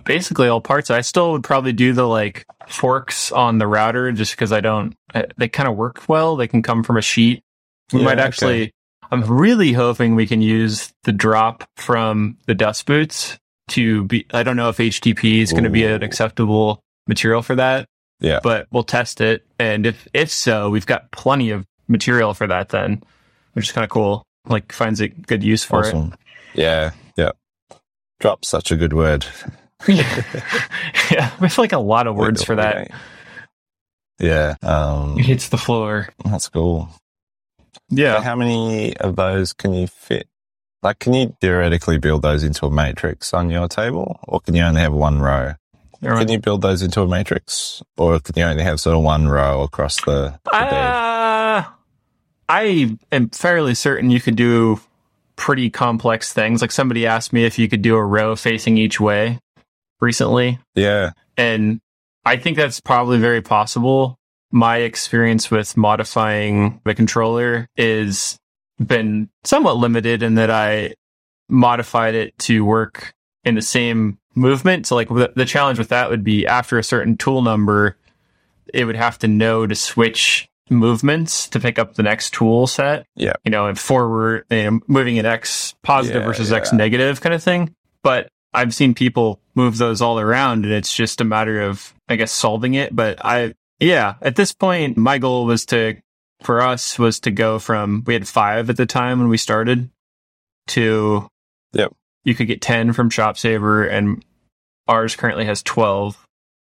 [0.05, 0.89] basically all parts.
[0.91, 4.93] I still would probably do the like forks on the router just because I don't.
[5.13, 6.35] I, they kind of work well.
[6.35, 7.43] They can come from a sheet.
[7.91, 8.71] We Yeah, might okay.
[9.11, 13.37] I'm really hoping we can use the drop from the dust boots
[13.69, 14.25] to be.
[14.31, 17.87] I don't know if HDPE is going to be an acceptable material for that,
[18.19, 18.39] Yeah.
[18.43, 19.45] but we'll test it.
[19.57, 23.01] And if if so, we've got plenty of material for that then,
[23.53, 24.23] which is kind of cool.
[24.47, 25.87] Like finds a good use for it.
[25.87, 26.13] Awesome.
[26.53, 26.91] Yeah.
[27.17, 27.31] Yeah.
[28.19, 29.25] Drop such a good word.
[29.87, 32.91] yeah, we have like a lot of words for that.
[34.19, 34.55] Yeah.
[34.61, 36.09] Um, It hits the floor.
[36.25, 36.89] that's cool.
[37.89, 38.21] Yeah.
[38.21, 40.27] How many of those can you fit?
[40.81, 44.63] Like, can you theoretically build those into a matrix on your table, or can you
[44.63, 45.55] only have one row?
[46.01, 46.19] Mind.
[46.19, 49.27] Can you build those into a matrix, or can you only have sort of one
[49.27, 50.39] row across the?
[50.45, 50.55] the?
[50.55, 51.65] Uh,
[52.47, 54.79] I am fairly certain you could do
[55.35, 56.61] pretty complex things.
[56.61, 59.39] Like somebody asked me if you could do a row facing each way
[59.99, 61.81] recently, Yeah, and
[62.25, 64.18] I think that's probably very possible.
[64.51, 68.39] My experience with modifying the controller is
[68.79, 70.95] been somewhat limited in that I
[71.49, 74.87] modified it to work in the same movement.
[74.87, 77.97] So like the, the challenge with that would be after a certain tool number,
[78.73, 83.05] it would have to know to switch movements to pick up the next tool set.
[83.15, 83.33] Yeah.
[83.43, 87.33] You know, and forward, you know, moving an X positive Yeah, versus X negative kind
[87.33, 87.75] of thing.
[88.03, 92.15] But I've seen people move those all around and it's just a matter of, I
[92.15, 92.95] guess, solving it.
[92.95, 95.95] But I, yeah, at this point, my goal was to,
[96.41, 99.89] for us, was to go from, we had five at the time when we started
[100.67, 101.27] to,
[101.73, 101.93] Yep.
[102.23, 104.23] you could get 10 from ShopSabre and
[104.87, 106.17] ours currently has 12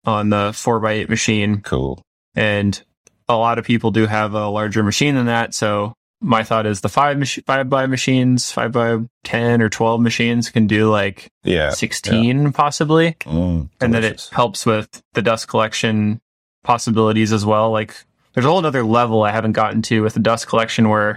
[0.05, 1.61] on the 4x8 machine.
[1.61, 2.01] cool.
[2.35, 2.81] And
[3.29, 5.53] a lot of people do have a larger machine than that.
[5.55, 10.01] So my thought is the five, mach- five by machines, five by 10 or 12
[10.01, 15.49] machines can do like Yeah, 16 possibly Mm, and then it helps with the dust
[15.49, 16.21] collection
[16.67, 17.71] possibilities as well.
[17.71, 17.95] Like
[18.35, 21.17] there's a whole other level I haven't gotten to with the dust collection where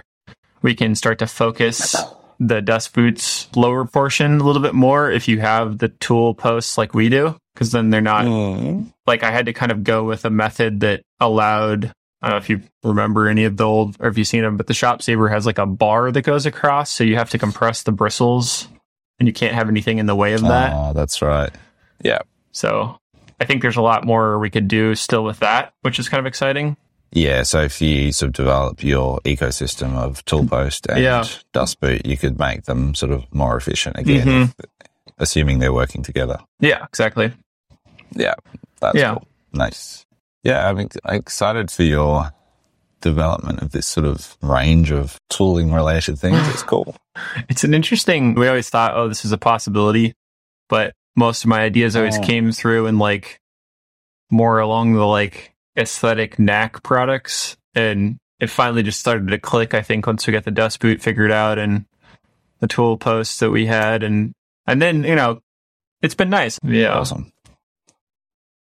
[0.62, 1.94] we can start to focus
[2.38, 6.78] the dust boots lower portion a little bit more if you have the tool posts
[6.78, 10.04] like we do, because then they're not Mm, like I had to kind of go
[10.04, 11.92] with a method that allowed.
[12.22, 14.56] I don't know if you remember any of the old or if you've seen them,
[14.56, 17.82] but the ShopSabre has like a bar that goes across, so you have to compress
[17.82, 18.68] the bristles,
[19.18, 20.72] and you can't have anything in the way of that.
[20.74, 21.50] Oh, that's right.
[22.02, 22.20] Yeah,
[22.52, 22.96] So
[23.40, 26.20] I think there's a lot more we could do still with that, which is kind
[26.20, 26.76] of exciting.
[27.12, 27.42] yeah.
[27.42, 31.24] So if you sort of develop your ecosystem of toolpost and Yeah.
[31.52, 34.52] dust boot, you could make them sort of more efficient again, Mhm.
[35.18, 36.38] assuming they're working together.
[36.60, 37.32] Yeah, exactly.
[38.14, 38.34] Yeah,
[38.80, 39.14] that's Yeah.
[39.14, 39.26] cool.
[39.52, 40.06] Nice.
[40.44, 42.30] Yeah, I'm excited for your
[43.00, 46.46] development of this sort of range of tooling related things.
[46.48, 46.94] It's cool.
[47.48, 48.34] It's an interesting.
[48.34, 50.14] We always thought, oh, this is a possibility,
[50.68, 52.22] but most of my ideas always Oh.
[52.22, 53.40] came through in like
[54.30, 59.74] more along the like aesthetic Nack products, and it finally just started to click.
[59.74, 61.84] I think once we got the dust boot figured out and
[62.60, 64.32] the tool posts that we had, and
[64.66, 65.40] and then you know,
[66.00, 66.58] it's been nice.
[66.64, 66.98] Yeah.
[66.98, 67.30] Awesome.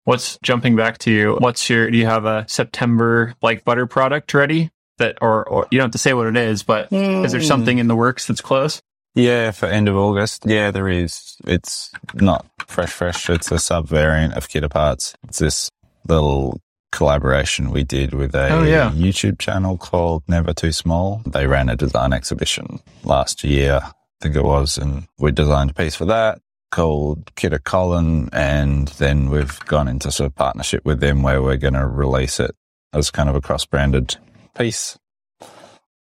[0.03, 1.37] What's jumping back to you?
[1.39, 1.89] What's your?
[1.89, 4.69] Do you have a September like butter product ready?
[4.97, 7.47] That or or you don't have to say what it is, but is there mm.
[7.47, 8.81] something in the works that's close?
[9.15, 10.43] Yeah, for end of August.
[10.45, 11.35] Yeah, there is.
[11.45, 13.29] It's not fresh, fresh.
[13.29, 15.13] It's a sub variant of Kitta Parts.
[15.27, 15.69] It's this
[16.07, 16.59] little
[16.91, 18.91] collaboration we did with a Oh, yeah.
[18.91, 21.21] YouTube channel called Never Too Small.
[21.27, 25.73] They ran a design exhibition last year, I think it was, and we designed a
[25.73, 26.39] piece for that
[26.71, 28.29] called KittaColin.
[28.33, 32.39] And then we've gone into sort of partnership with them where we're going to release
[32.39, 32.55] it
[32.93, 34.15] as kind of a cross branded
[34.57, 34.97] piece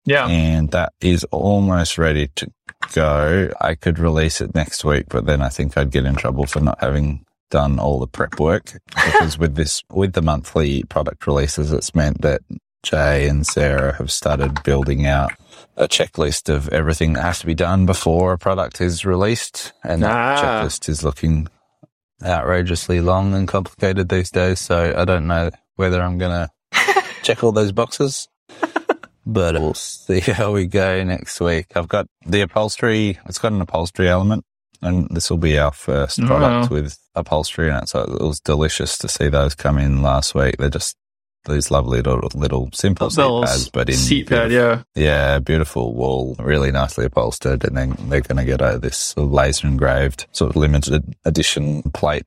[0.05, 0.27] Yeah.
[0.27, 2.49] and that is almost ready to
[2.93, 3.49] go.
[3.61, 6.59] I could release it next week, but then I think I'd get in trouble for
[6.59, 11.71] not having done all the prep work because with this, with the monthly product releases,
[11.71, 12.41] it's meant that
[12.83, 15.31] Jay and Sarah have started building out
[15.75, 19.73] a checklist of everything that has to be done before a product is released.
[19.83, 20.41] And that Ah.
[20.63, 21.47] checklist is looking
[22.25, 24.59] outrageously long and complicated these days.
[24.59, 28.27] So I don't know whether I'm going to check all those boxes
[29.27, 31.67] but we'll see how we go next week.
[31.75, 33.19] I've got the upholstery.
[33.25, 34.45] It's got an upholstery element,
[34.81, 36.25] and this will be our first Oh.
[36.27, 37.89] product with upholstery in it.
[37.89, 40.55] So it was delicious to see those come in last week.
[40.57, 40.95] They're just
[41.45, 44.83] these lovely little, little simple seat pads, but in seat pad, yeah.
[44.95, 49.25] yeah, beautiful wool, really nicely upholstered, and then they're going to get uh, this sort
[49.27, 52.23] of laser engraved, sort of limited edition plate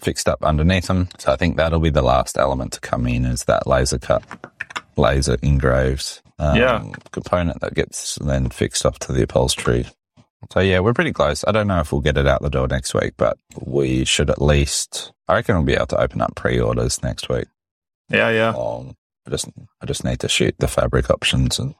[0.00, 1.08] fixed up underneath them.
[1.18, 4.22] So I think that'll be the last element to come in is that laser cut,
[5.00, 6.84] laser engraved um, Yeah.
[7.10, 9.86] component that gets then fixed up to the upholstery.
[10.52, 11.44] So yeah, we're pretty close.
[11.46, 14.30] I don't know if we'll get it out the door next week, but we should
[14.30, 15.12] at least.
[15.28, 17.44] I reckon we'll be able to open up pre-orders next week.
[18.08, 18.48] Yeah, yeah.
[18.56, 19.48] Um, I just
[19.82, 21.74] I just need to shoot the fabric options and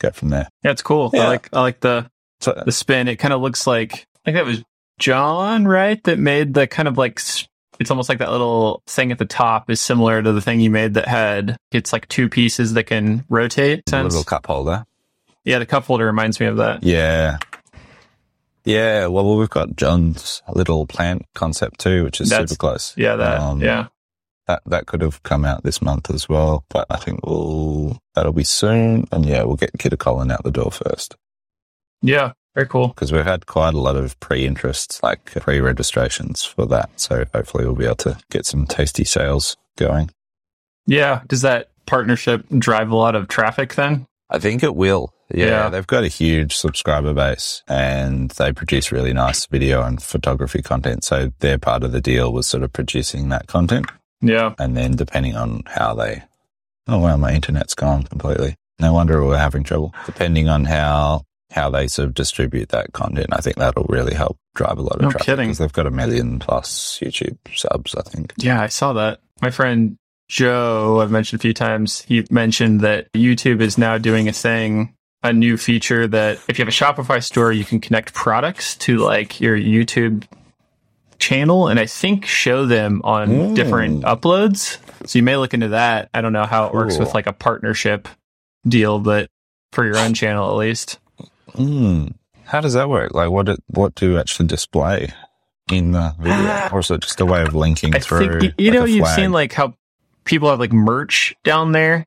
[0.00, 0.48] go from there.
[0.62, 1.10] Yeah, it's cool.
[1.14, 3.08] I like I like the So the spin.
[3.08, 4.62] It kind of looks like I think that was
[5.00, 6.02] John, right?
[6.04, 7.20] That made the kind of like
[7.84, 10.70] it's almost like that little thing at the top is similar to the thing you
[10.70, 13.82] made that had it's like two pieces that can rotate.
[13.86, 14.14] a Sense?
[14.14, 14.84] little cup holder.
[15.44, 16.82] Yeah, the cup holder reminds me of that.
[16.82, 17.36] Yeah.
[18.64, 22.94] Yeah, well, we've got John's little plant concept too, which is That's- super close.
[22.96, 23.38] Yeah, that.
[23.40, 23.88] Um, yeah,
[24.46, 28.32] That that could have come out this month as well, but I think we'll that'll
[28.32, 29.06] be soon.
[29.12, 31.14] And yeah, we'll get KittaColin out the door first.
[32.00, 32.32] yeah.
[32.54, 32.88] Very cool.
[32.88, 36.88] because we've had quite a lot of pre-interest, like pre-registrations for that.
[36.96, 40.10] So hopefully we'll be able to get some tasty sales going.
[40.86, 41.22] Yeah.
[41.26, 44.06] Does that partnership drive a lot of traffic then?
[44.30, 45.12] I think it will.
[45.34, 45.68] Yeah, Yeah.
[45.70, 51.02] they've got a huge subscriber base and they produce really nice video and photography content.
[51.04, 53.86] So their part of the deal was sort of producing that content.
[54.20, 54.54] Yeah.
[54.58, 56.22] And then depending on how they,
[56.88, 58.56] oh wow, my internet's gone completely.
[58.80, 59.94] No wonder we're having trouble.
[60.06, 64.36] Depending on how, how they sort of distribute that content, I think that'll really help
[64.54, 65.26] drive a lot of No traffic.
[65.26, 65.46] kidding.
[65.48, 68.32] Because they've got a million plus YouTube subs, I think.
[68.38, 69.20] Yeah, I saw that.
[69.42, 69.96] My friend
[70.28, 74.94] Joe, I've mentioned a few times, he mentioned that YouTube is now doing a thing,
[75.22, 78.98] a new feature that if you have a Shopify store, you can connect products to
[78.98, 80.24] like your YouTube
[81.18, 83.54] channel and I think show them on Mm.
[83.54, 84.78] different uploads.
[85.06, 86.08] So you may look into that.
[86.14, 87.04] I don't know how it works Cool.
[87.06, 88.08] with like a partnership
[88.66, 89.28] deal, but
[89.72, 90.98] for your own channel at least.
[91.54, 92.08] Hmm.
[92.44, 93.14] How does that work?
[93.14, 95.12] Like, what it, what do you actually display
[95.70, 98.40] in the video, or is it just a way of linking I through?
[98.40, 99.74] think you like know you've seen like how
[100.24, 102.04] people have like merch down there.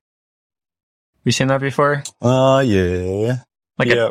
[1.24, 2.04] You seen that before?
[2.22, 3.38] Oh yeah,
[3.78, 4.10] Like yeah,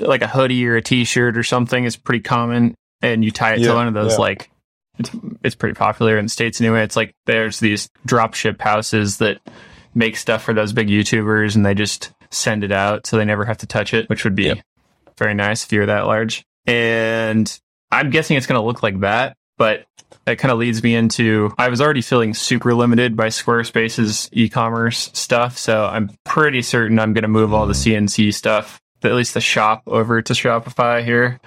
[0.00, 3.54] a like a hoodie or a t-shirt or something is pretty common and you tie
[3.54, 4.18] it Yeah, to one of those yeah.
[4.18, 4.50] like
[4.98, 5.10] it's
[5.42, 6.82] it's pretty popular in the states anyway.
[6.84, 9.38] It's like there's these drop ship houses that
[9.94, 13.44] make stuff for those big YouTubers and they just send it out so they never
[13.44, 14.58] have to touch it, which would be Yep.
[15.16, 16.44] very nice if you're that large.
[16.66, 17.58] And
[17.90, 19.86] I'm guessing it's going to look like that, but
[20.26, 25.10] that kind of leads me into I was already feeling super limited by Squarespace's e-commerce
[25.14, 29.34] stuff, so I'm pretty certain I'm going to move all the CNC stuff, at least
[29.34, 31.40] the shop, over to Shopify here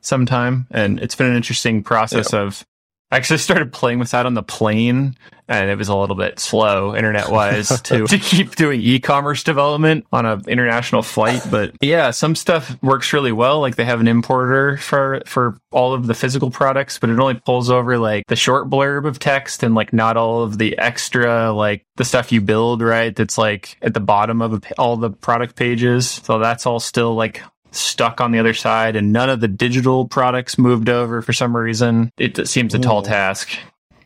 [0.00, 0.66] sometime.
[0.70, 2.64] And it's been an interesting process of
[3.12, 6.40] I actually started playing with that on the plane and it was a little bit
[6.40, 11.46] slow internet wise to, to keep doing e-commerce development on an international flight.
[11.50, 13.60] But yeah, some stuff works really well.
[13.60, 17.34] Like they have an importer for, for all of the physical products, but it only
[17.34, 21.52] pulls over like the short blurb of text and like not all of the extra,
[21.52, 23.14] like the stuff you build, right?
[23.14, 26.08] That's like at the bottom of all the product pages.
[26.08, 30.06] So that's all still like stuck on the other side and none of the digital
[30.06, 32.10] products moved over for some reason.
[32.18, 33.50] It seems a tall task.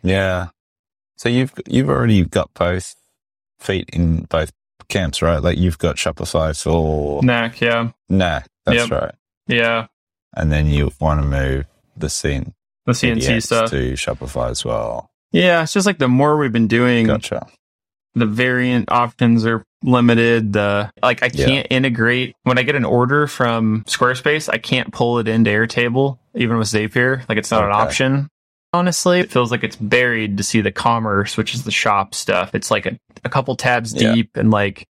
[0.03, 0.49] yeah.
[1.19, 2.95] So you've you've already got both
[3.59, 4.53] feet in both
[4.89, 5.43] camps, right?
[5.43, 7.91] Like you've got Shopify for Nack, yeah.
[8.09, 8.91] nah, that's Yep.
[8.91, 9.15] right.
[9.47, 9.87] Yeah.
[10.37, 11.65] And then you want to move
[11.97, 12.53] the scene
[12.85, 13.71] The CNC PDX stuff.
[13.71, 15.11] to Shopify as well.
[15.33, 17.47] Yeah, it's just like the more we've been doing, Gotcha.
[18.17, 20.55] The variant options are limited.
[20.55, 25.19] The like I can't integrate when I get an order from Squarespace, I can't pull
[25.19, 27.29] it into Airtable, even with Zapier.
[27.29, 28.29] Like it's not an option.
[28.73, 32.55] Honestly, it feels like it's buried to see the commerce, which is the shop stuff.
[32.55, 34.13] It's like a, a couple tabs Yeah.
[34.15, 34.87] deep and like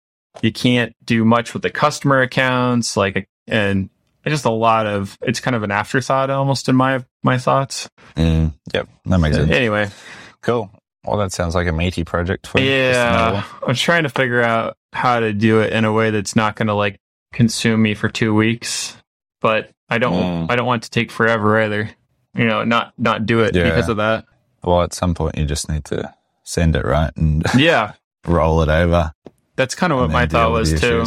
[0.41, 3.89] you can't do much with the customer accounts, like and
[4.25, 7.87] just a lot of it's kind of an afterthought almost in my my thoughts.
[8.15, 9.51] Mm, yep, that makes sense.
[9.51, 9.89] Anyway,
[10.41, 10.71] Cool.
[11.05, 12.69] Well, that sounds like a meaty project for you.
[12.69, 16.55] Yeah, I'm trying to figure out how to do it in a way that's not
[16.55, 16.99] going to like
[17.33, 18.95] consume me for two weeks,
[19.39, 20.47] but I don't.
[20.47, 20.51] Mm.
[20.51, 21.89] I don't want to take forever either.
[22.35, 23.63] You know, not not do it Yeah.
[23.65, 24.25] because of that.
[24.63, 27.93] Well, at some point you just need to send it right and Yeah,
[28.27, 29.11] roll it over.
[29.55, 31.03] that's kind of what my thought was too.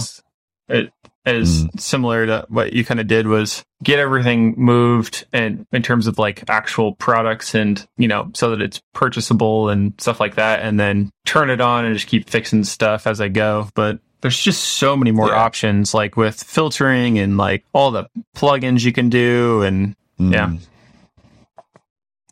[0.69, 0.93] It
[1.27, 1.81] is Mm.
[1.81, 6.19] similar to what you kind of did was get everything moved and in terms of
[6.19, 10.79] like actual products and you know so that it's purchasable and stuff like that and
[10.79, 14.63] then turn it on and just keep fixing stuff as I go but there's just
[14.65, 15.37] so many more Yeah.
[15.43, 18.07] options like with filtering and like all the
[18.37, 20.47] plugins you can do and Yeah.
[20.49, 20.59] Mm.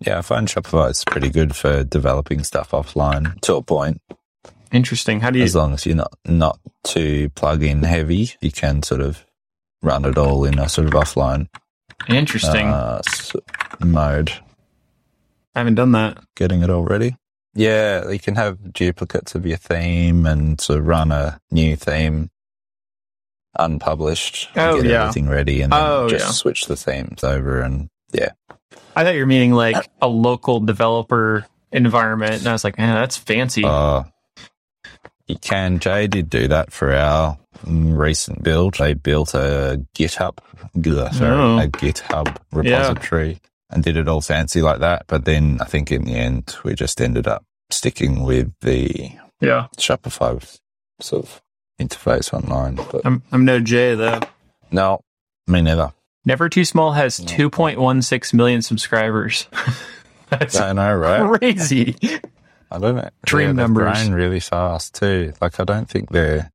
[0.01, 4.01] Yeah, I find Shopify is pretty good for developing stuff offline to a point.
[4.73, 8.83] Interesting how do you As long as you're not not too plug-in heavy, you can
[8.83, 9.25] sort of
[9.83, 11.49] run it all in a sort of offline
[12.09, 13.03] interesting uh,
[13.81, 14.31] mode.
[15.55, 17.17] I haven't done that Getting it all ready.
[17.55, 22.31] Yeah, you can have duplicates of your theme and sort of run a new theme
[23.59, 24.49] unpublished.
[24.57, 25.03] Oh, get yeah.
[25.03, 26.31] everything ready and then Oh, just yeah.
[26.31, 28.31] switch the themes over and yeah.
[28.97, 32.95] I thought you were meaning like a local developer environment and I was like man
[32.95, 34.05] that's fancy Uh,
[35.27, 35.79] you can.
[35.79, 38.75] Jay did do that for our recent build.
[38.75, 40.39] They built a GitHub,
[41.15, 41.59] sorry, Oh.
[41.59, 43.41] a GitHub repository
[43.71, 45.05] and did it all fancy like that.
[45.07, 49.69] But then I think in the end, we just ended up sticking with the yeah
[49.79, 50.59] Shopify
[51.01, 51.43] sort of
[51.81, 52.77] interface online.
[52.77, 54.21] But I'm I'm no Jay though
[54.71, 55.01] no,
[55.47, 55.93] me neither.
[56.25, 59.49] Never Too Small has 2.16 million subscribers.
[60.31, 61.39] That's I know, right?
[61.41, 61.97] crazy.
[62.73, 63.11] I don't know.
[63.27, 63.99] Dream they've numbers.
[64.03, 65.33] grown really fast too.
[65.41, 66.51] Like I don't think they're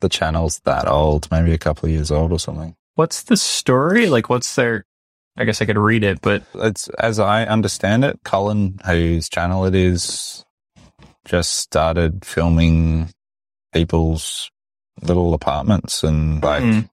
[0.00, 1.28] the channel's that old.
[1.30, 2.74] Maybe a couple of years old or something.
[2.96, 4.06] what's the story?
[4.08, 4.84] Like, what's their?
[5.36, 9.64] I guess I could read it, but It's as I understand it, Colin, whose channel
[9.64, 10.44] it is,
[11.24, 13.10] just started filming
[13.72, 14.50] people's
[15.02, 16.88] little apartments and like Mm.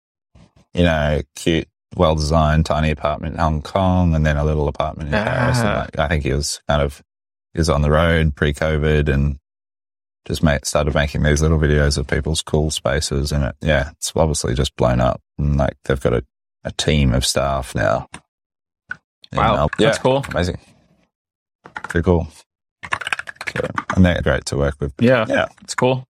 [0.73, 5.09] you know, cute, well designed, tiny apartment in Hong Kong, and then a little apartment
[5.09, 5.59] in Paris.
[5.59, 5.79] And Ah.
[5.81, 7.01] like, I think he was kind of
[7.59, 9.37] was on the road pre COVID and
[10.25, 13.31] just made, started making these little videos of people's cool spaces.
[13.31, 15.21] And it, yeah, it's obviously just blown up.
[15.37, 16.23] And like they've got a,
[16.63, 18.07] a team of staff now.
[19.33, 19.69] Wow, Melbourne.
[19.79, 20.25] that's cool.
[20.29, 20.59] Amazing.
[21.83, 22.27] Pretty cool.
[23.53, 24.93] So, and they're great to work with.
[24.99, 25.47] yeah, Yeah.
[25.61, 26.05] it's cool.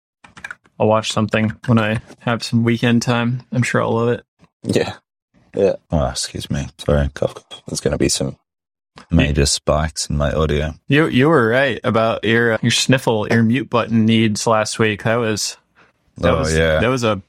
[0.80, 3.44] I'll watch something when I have some weekend time.
[3.52, 4.26] I'm sure I'll love it.
[4.64, 4.96] Yeah.
[5.56, 5.76] Yeah.
[5.92, 6.68] Oh, excuse me.
[6.78, 7.34] Sorry, cough.
[7.36, 7.64] cough.
[7.68, 8.38] There's going to be some
[9.12, 10.74] major spikes in my audio.
[10.88, 15.04] You you were right about your uh, your sniffle your mute button needs last week.
[15.04, 15.58] That was
[16.18, 16.80] that oh, was yeah.
[16.80, 17.22] that was a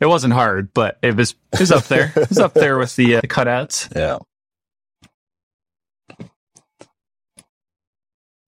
[0.00, 2.12] it wasn't hard, but it was it was up there.
[2.16, 3.88] it was up there with the, uh, the cutouts.
[3.96, 4.18] Yeah.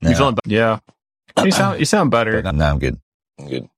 [0.01, 0.17] You Yeah.
[0.17, 0.79] feeling be- yeah.
[1.43, 2.41] You sound you sound better.
[2.43, 2.99] But no, I'm good.
[3.39, 3.69] I'm good.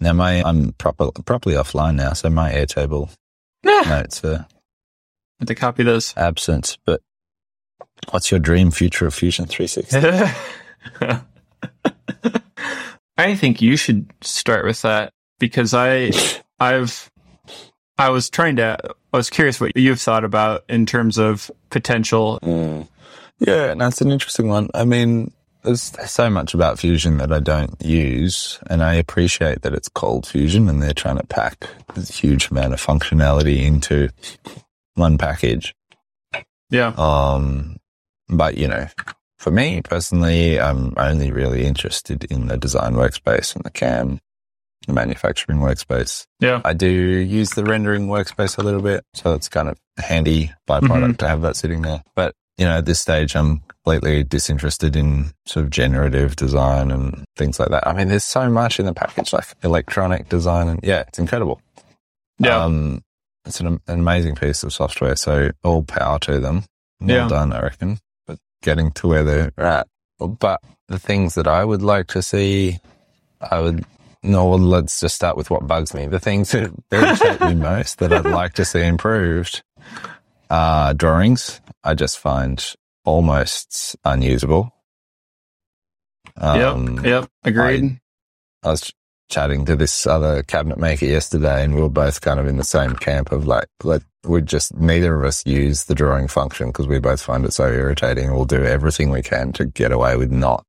[0.00, 3.14] Now my I'm proper properly offline now, so my Airtable
[3.62, 4.46] Nah, notes are
[5.40, 6.14] have to copy those.
[6.16, 6.78] absent.
[6.84, 7.00] But
[8.10, 10.32] what's your dream future of Fusion 360?
[13.18, 16.10] I think you should start with that because I
[16.60, 17.10] I've
[17.98, 18.78] I was trying to
[19.12, 22.38] I was curious what you've thought about in terms of potential.
[22.42, 22.88] Mm.
[23.38, 24.68] Yeah, that's an interesting one.
[24.74, 29.74] I mean, there's so much about Fusion that I don't use, and I appreciate that
[29.74, 34.10] it's called Fusion and they're trying to pack this huge amount of functionality into
[34.94, 35.74] one package.
[36.70, 36.92] Yeah.
[36.96, 37.76] Um,
[38.28, 38.88] but you know,
[39.38, 44.18] for me personally, I'm only really interested in the design workspace and the CAM,
[44.86, 46.26] the manufacturing workspace.
[46.40, 46.60] Yeah.
[46.64, 51.18] I do use the rendering workspace a little bit, so it's kind of handy byproduct
[51.18, 52.02] to have that sitting there.
[52.14, 57.24] But you know, at this stage, I'm completely disinterested in sort of generative design and
[57.36, 57.86] things like that.
[57.86, 61.60] I mean, there's so much in the package, like electronic design, and yeah, it's incredible.
[62.38, 62.64] Yeah.
[62.64, 63.02] Um,
[63.46, 65.16] it's an, an amazing piece of software.
[65.16, 66.64] So all power to them.
[67.00, 67.28] Well Yeah.
[67.28, 67.98] done, I reckon.
[68.26, 69.86] But getting to where they're at.
[70.18, 72.78] But the things that I would like to see,
[73.40, 73.84] I would,
[74.22, 76.06] no, well, let's just start with what bugs me.
[76.06, 79.62] The things that irritate me most that I'd like to see improved
[80.50, 81.60] are drawings.
[81.84, 82.64] I just find
[83.04, 84.72] almost unusable.
[86.36, 87.04] Um, yep.
[87.04, 87.30] Yep.
[87.44, 88.00] Agreed.
[88.62, 88.92] I was ch-
[89.28, 92.64] chatting to this other cabinet maker yesterday, and we were both kind of in the
[92.64, 96.88] same camp of like, let we just neither of us use the drawing function because
[96.88, 98.32] we both find it so irritating.
[98.32, 100.64] We'll do everything we can to get away with not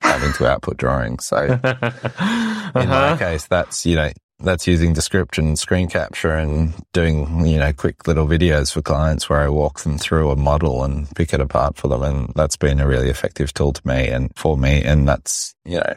[0.00, 1.24] having to output drawings.
[1.24, 3.16] So in my uh-huh.
[3.16, 8.26] case, that's you know that's using description, screen capture, and doing you know quick little
[8.26, 11.88] videos for clients where I walk them through a model and pick it apart for
[11.88, 15.54] them, and that's been a really effective tool to me and for me, and that's
[15.64, 15.94] you know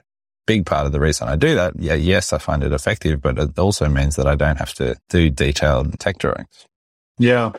[0.50, 1.74] big part of the reason I do that.
[1.78, 4.96] Yeah, yes, I find it effective, but it also means that I don't have to
[5.08, 6.66] do detailed tech drawings.
[7.20, 7.52] Yeah.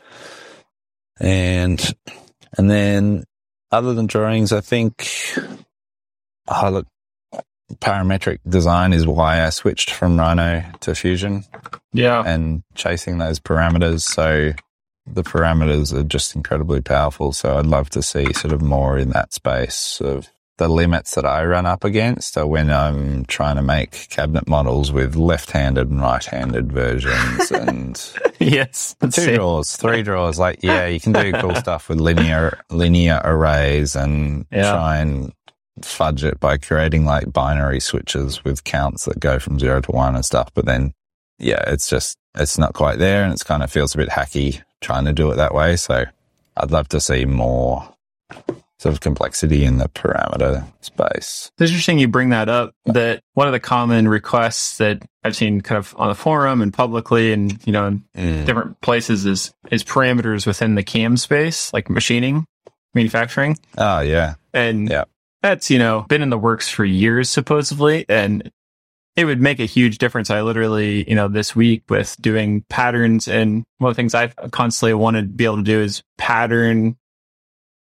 [1.21, 1.81] And
[2.59, 3.23] and then
[3.71, 5.07] other than drawings, I think
[6.49, 6.87] oh, look,
[7.77, 11.45] parametric design is why I switched from Rhino to Fusion
[11.93, 12.25] Yeah.
[12.27, 14.01] and chasing those parameters.
[14.01, 14.53] So
[15.07, 17.31] the parameters are just incredibly powerful.
[17.31, 20.29] So I'd love to see sort of more in that space of
[20.61, 24.93] the limits that I run up against are when I'm trying to make cabinet models
[24.93, 28.95] with left-handed and right-handed versions and yes.
[29.01, 29.35] two Same.
[29.37, 30.39] drawers, three drawers.
[30.39, 34.71] Like, yeah, you can do cool stuff with linear linear arrays and Yeah.
[34.73, 35.33] try and
[35.83, 40.15] fudge it by creating like binary switches with counts that go from zero to one
[40.15, 40.51] and stuff.
[40.53, 40.93] But then,
[41.39, 44.63] yeah, it's just it's not quite there, and it's kind of feels a bit hacky
[44.83, 45.77] trying to do it that way.
[45.77, 46.05] So,
[46.59, 47.95] I'd love to see more
[48.31, 51.51] sort of complexity in the parameter space.
[51.59, 52.75] It's interesting you bring that up.
[52.87, 56.73] That one of the common requests that I've seen kind of on the forum and
[56.73, 58.47] publicly and, you know, in mm.
[58.47, 62.47] different places is, is parameters within the cam space, like machining,
[62.95, 63.59] manufacturing.
[63.77, 65.05] Oh yeah, And Yeah.
[65.43, 68.07] that's, you know, been in the works for years, supposedly.
[68.09, 68.51] And
[69.17, 70.31] it would make a huge difference.
[70.31, 74.35] I literally, you know, this week with doing patterns and one of the things I've
[74.53, 76.97] constantly wanted to be able to do is pattern,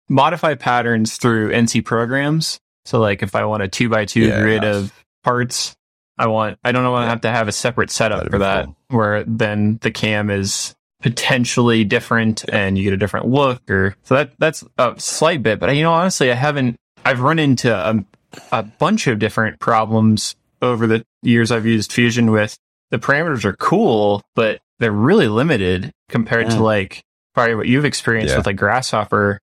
[0.10, 2.60] modify patterns through NC programs.
[2.86, 4.92] So like if I want a two by two Yeah, grid of
[5.24, 5.76] parts,
[6.18, 7.10] I want, I don't want to Yeah.
[7.12, 8.76] have to have a separate setup That'd for that cool.
[8.90, 14.16] where then the cam is potentially different and you get a different look or so
[14.16, 18.04] that that's a slight bit but you know honestly i haven't i've run into a,
[18.52, 22.58] a bunch of different problems over the years i've used fusion with
[22.92, 27.02] the parameters are cool but they're really limited compared to like
[27.34, 29.40] probably what you've experienced with like Grasshopper.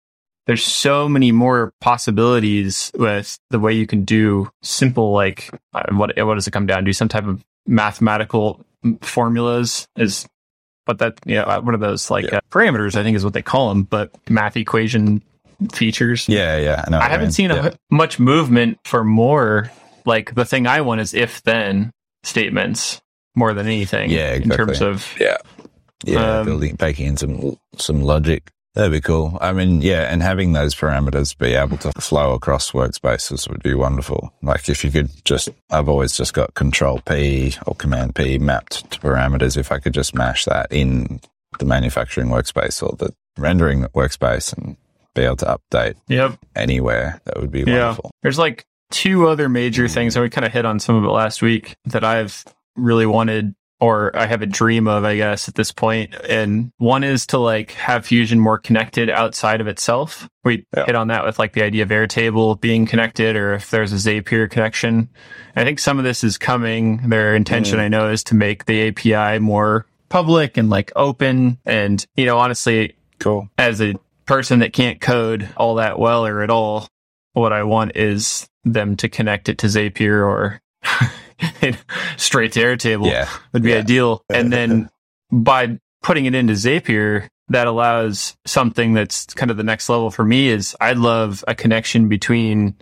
[0.47, 6.17] There's so many more possibilities with the way you can do simple like uh, what
[6.25, 6.93] what does it come down to?
[6.93, 8.65] Some type of mathematical
[9.03, 10.27] formulas is
[10.85, 12.37] but that you know one of those like Yeah.
[12.37, 15.23] uh, parameters I think is what they call them, but math equation
[15.73, 16.29] features.
[16.29, 16.85] Yeah, yeah.
[16.93, 17.33] I, I haven't mean.
[17.33, 17.67] seen yeah.
[17.69, 19.71] a, much movement for more
[20.05, 21.91] like the thing I want is if then
[22.23, 23.01] statements
[23.35, 24.11] more than anything.
[24.11, 24.53] Yeah, exactly.
[24.53, 25.39] in terms of Yeah.
[26.05, 28.51] Yeah, Um, building, baking in some some logic.
[28.77, 29.39] That'd be cool.
[29.41, 33.73] I mean, yeah, and having those parameters be able to flow across workspaces would be
[33.73, 34.35] wonderful.
[34.43, 38.91] Like if you could just, I've always just got Control P or Command P mapped
[38.91, 39.57] to parameters.
[39.57, 41.21] If I could just mash that in
[41.59, 44.77] the manufacturing workspace or the rendering workspace and
[45.15, 46.39] be able to update yep.
[46.55, 47.85] anywhere, that would be Yeah.
[47.87, 48.11] wonderful.
[48.23, 51.09] There's like two other major things, and we kind of hit on some of it
[51.09, 52.45] last week that I've
[52.77, 56.15] really wanted or I have a dream of, I guess, at this point.
[56.29, 60.29] And one is to like have Fusion more connected outside of itself.
[60.45, 60.87] We Yeah.
[60.87, 63.97] hit on that with like the idea of Airtable being connected or if there's a
[63.97, 65.09] Zapier connection.
[65.55, 67.09] I think some of this is coming.
[67.09, 67.83] Their intention, mm.
[67.83, 71.59] I know, is to make the API more public and like open.
[71.67, 73.49] And, you know, honestly, Cool.
[73.59, 76.89] as a person that can't code all that well or at all,
[77.35, 80.61] what I want is them to connect it to Zapier or
[82.17, 83.29] straight to Airtable Yeah.
[83.53, 83.79] would be Yeah.
[83.79, 84.25] ideal.
[84.33, 84.89] And then
[85.31, 90.25] by putting it into Zapier, that allows something that's kind of the next level for
[90.25, 92.75] me is I'd love a connection between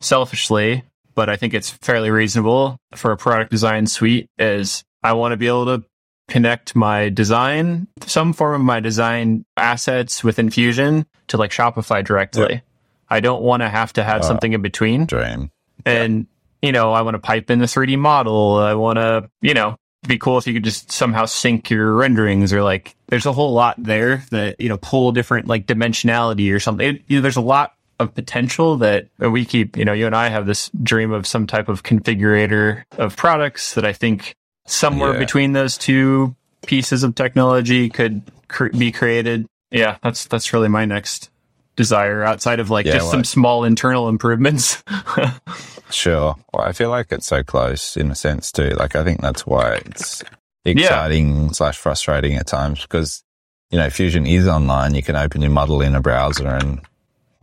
[0.00, 0.84] selfishly,
[1.14, 5.36] but I think it's fairly reasonable for a product design suite is I want to
[5.36, 5.84] be able to
[6.28, 12.04] connect my design, some form of my design assets with in Fusion to like Shopify
[12.04, 12.62] directly.
[13.08, 14.28] I don't want to have to have Wow.
[14.28, 15.06] something in between.
[15.06, 15.50] Dream.
[15.86, 16.26] And,
[16.62, 18.56] you know, I want to pipe in the 3D model.
[18.56, 22.52] I want to, you know, be cool if you could just somehow sync your renderings
[22.52, 26.60] or like, there's a whole lot there that, you know, pull different like dimensionality or
[26.60, 26.86] something.
[26.96, 30.14] It, you know, there's a lot of potential that we keep, you know, you and
[30.14, 34.36] I have this dream of some type of configurator of products that I think
[34.66, 35.18] somewhere Yeah.
[35.18, 36.36] between those two
[36.66, 39.46] pieces of technology could cr- be created.
[39.70, 41.30] Yeah, that's, that's really my next
[41.76, 44.82] desire outside of like Yeah, just some small internal improvements.
[45.90, 46.36] Sure.
[46.52, 48.70] Well, I feel like it's so close in a sense too.
[48.70, 50.22] Like I think that's why it's
[50.64, 53.22] exciting slash frustrating at times because
[53.70, 54.94] you know Fusion is online.
[54.94, 56.80] You can open your model in a browser and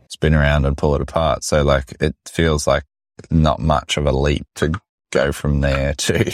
[0.08, 1.44] spin around and pull it apart.
[1.44, 2.84] So like it feels like
[3.30, 4.72] not much of a leap to
[5.12, 6.32] go from there to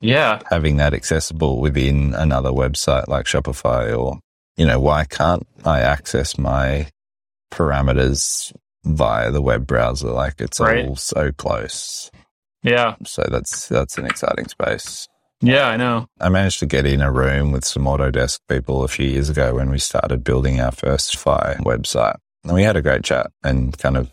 [0.00, 0.40] yeah.
[0.48, 4.18] having that accessible within another website like Shopify or
[4.56, 6.88] you know why can't I access my
[7.52, 8.52] parameters
[8.84, 10.10] via the web browser?
[10.10, 10.86] Like it's Right.
[10.86, 12.10] all so close.
[12.62, 12.96] Yeah.
[13.06, 15.08] So that's that's an exciting space.
[15.42, 16.06] Yeah, I know.
[16.20, 19.54] I managed to get in a room with some Autodesk people a few years ago
[19.54, 22.16] when we started building our first Fi website.
[22.44, 24.10] And we had a great chat and kind of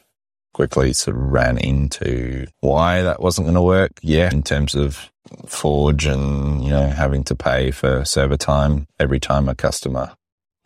[0.53, 3.91] quickly sort of ran into why that wasn't going to work.
[4.01, 5.11] Yeah, in terms of
[5.45, 10.13] Forge and, you know, having to pay for server time every time a customer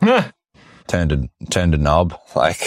[0.86, 2.60] turned a, turned a knob, like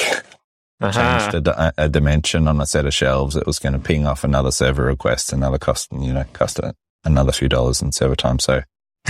[0.81, 1.19] Uh-huh.
[1.19, 4.05] changed a, di- a dimension on a set of shelves, it was going to ping
[4.05, 6.59] off another server request, another cost, you know, cost
[7.05, 8.39] another few dollars in server time.
[8.39, 8.61] So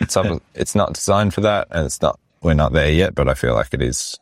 [0.00, 0.16] it's
[0.54, 2.18] it's not designed for that, and it's not.
[2.42, 4.18] We're not there yet, but I feel like it is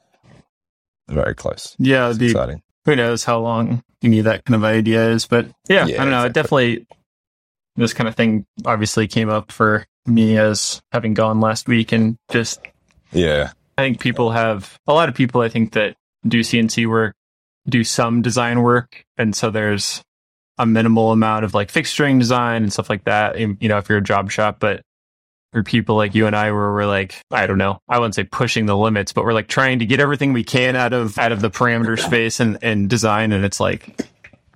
[1.08, 1.74] very close.
[1.78, 2.62] Yeah, It's be, exciting.
[2.84, 6.10] who knows how long you need that kind of ideas, but yeah, Yeah, I don't
[6.10, 6.22] know.
[6.24, 6.32] It exactly.
[6.76, 6.86] definitely
[7.76, 12.16] this kind of thing obviously came up for me as having gone last week, and
[12.30, 12.60] just
[13.12, 15.40] Yeah, I think people have a lot of people.
[15.40, 17.14] I think that do CNC work,
[17.68, 20.02] do some design work, and so there's
[20.58, 23.38] a minimal amount of like fixturing design and stuff like that.
[23.38, 24.82] You know, if you're a job shop, but
[25.52, 28.24] for people like you and I, where we're like, I don't know, I wouldn't say
[28.24, 31.32] pushing the limits, but we're like trying to get everything we can out of out
[31.32, 34.06] of the parameter space and and design, and it's like,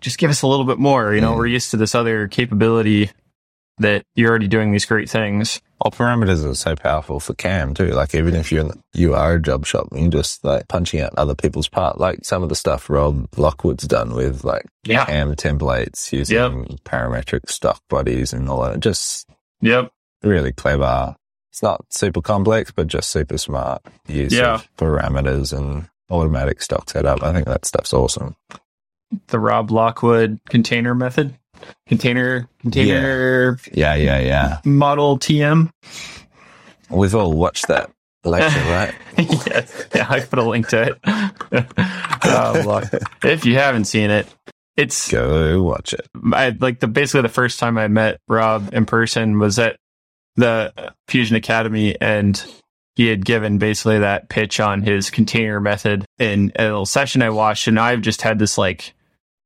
[0.00, 1.14] just give us a little bit more.
[1.14, 3.10] You know, we're used to this other capability
[3.78, 5.60] that you're already doing these great things.
[5.80, 7.88] all parameters are so powerful for CAM too.
[7.88, 11.34] Like even if you're you are a job shop, you're just like punching out other
[11.34, 11.98] people's part.
[12.00, 15.04] Like some of the stuff Rob Lockwood's done with like Yeah.
[15.04, 16.80] CAM templates using Yep.
[16.84, 18.80] parametric stock bodies and all that.
[18.80, 19.28] Just
[19.60, 19.90] Yep.
[20.22, 21.14] really clever.
[21.52, 24.54] It's not super complex, but just super smart use Yeah.
[24.54, 27.22] of parameters and automatic stock setup.
[27.22, 28.36] I think that stuff's awesome.
[29.28, 31.36] the Rob Lockwood container method,
[31.88, 34.61] container container Yeah, yeah, yeah.
[34.64, 35.70] model TM.
[36.90, 37.90] We've all watched that
[38.24, 38.94] lecture, right?
[39.18, 40.98] yeah, yeah, I put a link to it.
[41.52, 41.66] Um,
[42.24, 43.02] oh, look.
[43.22, 44.26] If you haven't seen it,
[44.76, 46.07] it's Go watch it.
[46.32, 49.76] I like the basically the first time I met Rob in person was at
[50.34, 50.72] the
[51.09, 52.42] Fusion Academy and
[52.96, 57.30] he had given basically that pitch on his container method in a little session I
[57.30, 57.68] watched.
[57.68, 58.92] And I've just had this like,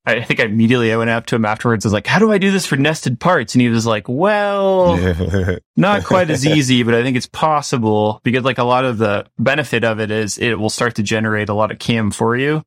[0.06, 1.84] I think I immediately I went up to him afterwards.
[1.84, 3.54] I was like, how do I do this for nested parts?
[3.54, 4.96] And he was like, well,
[5.76, 9.26] not quite as easy, but I think it's possible because like a lot of the
[9.38, 12.62] benefit of it is it will start to generate a lot of cam for you.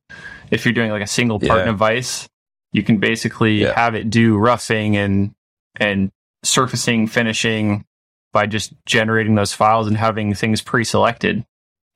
[0.52, 1.72] If you're doing like a single part Yeah.
[1.72, 2.28] vise,
[2.72, 3.74] you can basically Yeah.
[3.74, 5.34] have it do roughing and,
[5.76, 6.12] and
[6.44, 7.84] surfacing, finishing
[8.32, 11.44] by just generating those files and having things pre-selected.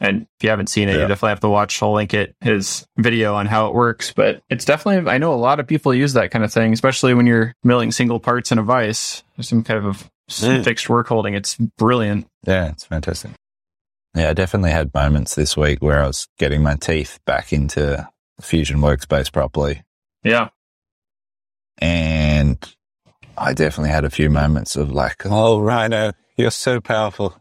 [0.01, 1.83] And if you haven't seen it, you definitely have to watch.
[1.83, 4.13] I'll link it his video on how it works.
[4.13, 7.15] But it's definitely I know a lot of people use that kind of thing, especially
[7.15, 9.25] when you're milling single parts in a vise.
[9.37, 11.35] There's some kind of fixed work holding.
[11.35, 12.29] It's brilliant.
[12.47, 13.33] Yeah, it's fantastic.
[14.15, 18.09] Yeah, I definitely had moments this week where I was getting my teeth back into
[18.41, 19.83] Fusion Workspace properly.
[20.23, 20.49] Yeah.
[21.79, 22.59] And
[23.37, 27.37] I definitely had a few moments of like, oh, Rhino, you're so powerful.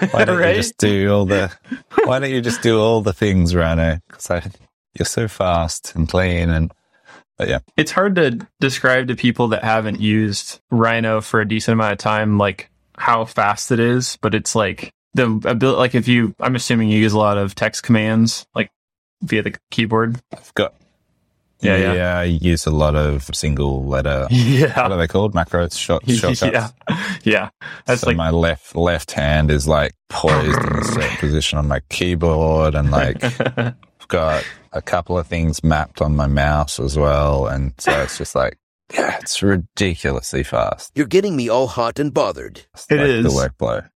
[0.10, 0.56] Why don't Right?
[0.56, 1.52] you just do all the,
[2.04, 3.98] why don't you just do all the things, Rhino?
[4.08, 4.28] Because
[4.98, 6.50] you're so fast and clean.
[6.50, 6.72] And,
[7.38, 11.74] but yeah, It's hard to describe to people that haven't used Rhino for a decent
[11.74, 14.18] amount of time, like how fast it is.
[14.20, 17.54] But it's like the ability, like if you, I'm assuming you use a lot of
[17.54, 18.70] text commands, like
[19.22, 20.20] via the keyboard.
[20.32, 20.74] I've got,
[21.64, 22.18] Yeah, yeah, yeah.
[22.18, 24.82] I use a lot of single letter, Yeah.
[24.82, 25.34] what are they called?
[25.34, 26.42] Macros, short, shortcuts.
[26.52, 26.70] yeah.
[27.24, 27.48] Yeah.
[27.86, 31.66] That's so like, my left left hand is like poised in a certain position on
[31.68, 36.98] my keyboard, and like I've got a couple of things mapped on my mouse as
[36.98, 38.58] well, and so it's just like
[38.92, 40.92] yeah, it's ridiculously fast.
[40.94, 42.58] You're getting me all hot and bothered.
[42.90, 43.24] It like is.
[43.24, 43.88] the workflow.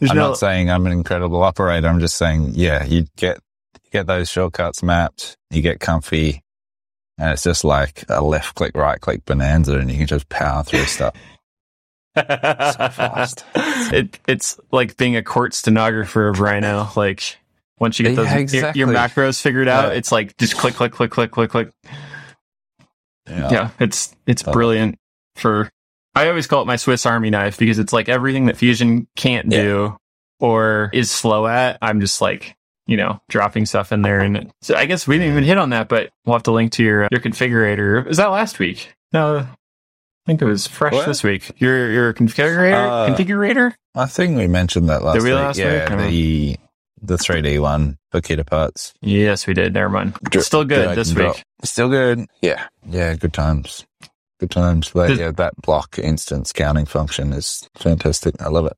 [0.00, 1.86] there's I'm no, not saying I'm an incredible operator.
[1.86, 3.38] I'm just saying, yeah, you get
[3.84, 6.42] you get those shortcuts mapped, you get comfy,
[7.18, 10.62] and it's just like a left click, right click bonanza, and you can just power
[10.62, 11.14] through stuff.
[12.16, 13.44] So fast.
[13.54, 16.88] it, it's like being a court stenographer of Rhino.
[16.96, 17.36] Like
[17.78, 18.78] once you get those your- exactly.
[18.78, 19.98] your, macros figured out, Yeah.
[19.98, 21.70] it's like just click, click, click, click, click, click.
[23.28, 23.50] Yeah.
[23.50, 24.52] Yeah, it's it's Oh.
[24.52, 24.96] brilliant
[25.34, 25.68] for.
[26.14, 29.52] I always call it my Swiss Army knife because it's like everything that Fusion can't
[29.52, 29.62] Yeah.
[29.62, 29.96] do
[30.40, 31.76] or is slow at.
[31.82, 32.56] I'm just like
[32.86, 35.70] you know dropping stuff in there, and so I guess we didn't even hit on
[35.70, 38.06] that, but we'll have to link to your your configurator.
[38.06, 38.94] Was that last week?
[39.12, 39.46] No, I
[40.26, 41.06] think it was fresh What?
[41.06, 41.50] this week.
[41.58, 42.74] Your your configurator
[43.08, 43.72] Uh, configurator.
[43.94, 45.38] I think we mentioned that last Did we week.
[45.38, 46.10] last yeah, week?
[46.10, 46.56] the
[47.02, 48.94] the 3D one for Kitta parts.
[49.02, 49.74] Yes, we did.
[49.74, 50.14] Never mind.
[50.24, 51.16] Dr- Still good this week.
[51.18, 51.36] drop.
[51.62, 52.26] Still good.
[52.40, 52.66] Yeah.
[52.88, 53.84] Yeah, good times.
[54.38, 54.90] Good times.
[54.92, 58.34] But yeah, that block instance counting function is fantastic.
[58.42, 58.76] I love it.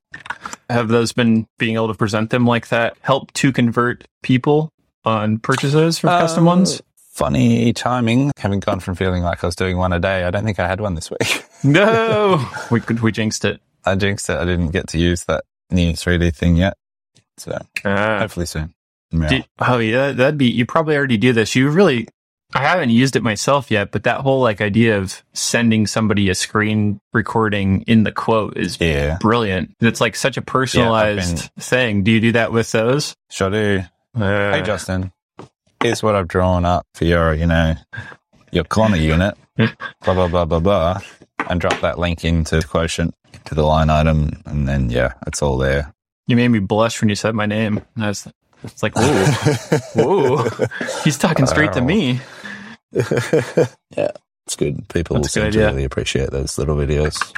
[0.69, 4.71] Have those been being able to present them like that help to convert people
[5.03, 6.81] on purchases for custom Uh, ones?
[7.11, 8.31] Funny timing.
[8.37, 10.67] Having gone from feeling like I was doing one a day, I don't think I
[10.67, 11.45] had one this week.
[11.61, 12.41] No,
[12.71, 13.59] we could we jinxed it.
[13.83, 14.37] I jinxed it.
[14.37, 16.75] I didn't get to use that new 3D thing yet.
[17.37, 18.73] So Uh, hopefully soon.
[19.11, 19.41] Yeah.
[19.59, 20.45] oh yeah, that'd be.
[20.49, 21.53] You probably already do this.
[21.57, 22.07] You really.
[22.53, 26.35] I haven't used it myself yet, but that whole like idea of sending somebody a
[26.35, 29.17] screen recording in the quote is yeah.
[29.21, 29.75] brilliant.
[29.79, 32.03] It's like such a personalized thing.
[32.03, 33.15] Do you do that with those?
[33.29, 33.83] Sure do.
[34.15, 35.11] Uh, Hey, Justin,
[35.81, 37.75] here's what I've drawn up for your, you know,
[38.51, 40.99] your corner unit, blah, blah, blah, blah, blah,
[41.47, 43.13] and drop that link into Quotient
[43.45, 44.41] to the line item.
[44.47, 45.93] And then, yeah, it's all there.
[46.25, 47.81] you made me blush when you said my name.
[47.95, 48.27] I was,
[48.63, 49.25] it's like, whoa,
[49.95, 50.67] whoa,
[51.03, 52.19] he's talking straight to me.
[53.95, 54.11] yeah,
[54.45, 54.87] it's good.
[54.89, 57.33] People That's a seem good to really appreciate those little videos.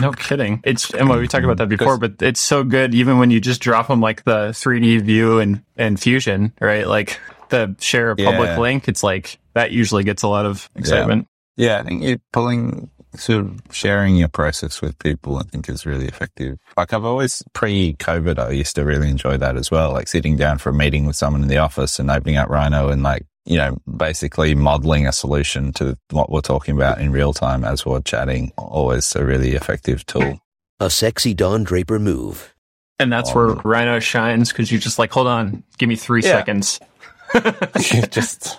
[0.00, 0.60] No kidding.
[0.64, 3.30] It's and well, we talked about that mm, before, but it's so good even when
[3.30, 6.86] you just drop them like the 3D view and and Fusion, right?
[6.86, 8.58] Like the share a public Yeah.
[8.58, 8.88] link.
[8.88, 11.26] It's like that usually gets a lot of excitement.
[11.56, 15.84] Yeah, I think you're pulling, sort of sharing your process with people, I think is
[15.84, 16.58] really effective.
[16.76, 19.92] Like I've always, pre-COVID, I used to really enjoy that as well.
[19.92, 22.90] Like sitting down for a meeting with someone in the office and opening up Rhino
[22.90, 27.32] and like, you know, basically modeling a solution to what we're talking about in real
[27.32, 28.52] time as we're chatting.
[28.56, 30.38] Always a really effective tool.
[30.78, 32.54] A sexy Don Draper move.
[33.00, 36.22] And that's where um, Rhino shines because you just like, hold on, give me three
[36.22, 36.30] Yeah.
[36.30, 36.78] seconds.
[38.10, 38.58] Just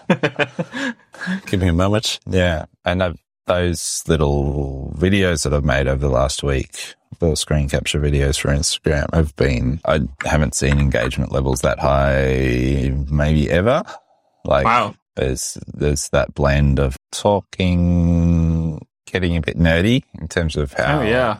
[1.47, 2.19] give me a moment.
[2.27, 2.65] Yeah.
[2.85, 3.17] And I've,
[3.47, 8.49] those little videos that I've made over the last week, the screen capture videos for
[8.49, 13.83] Instagram have been, I haven't seen engagement levels that high maybe ever.
[14.45, 14.95] Like wow.
[15.15, 16.97] there's, there's that blend of
[17.69, 21.39] talking, getting a bit nerdy in terms of how Oh yeah.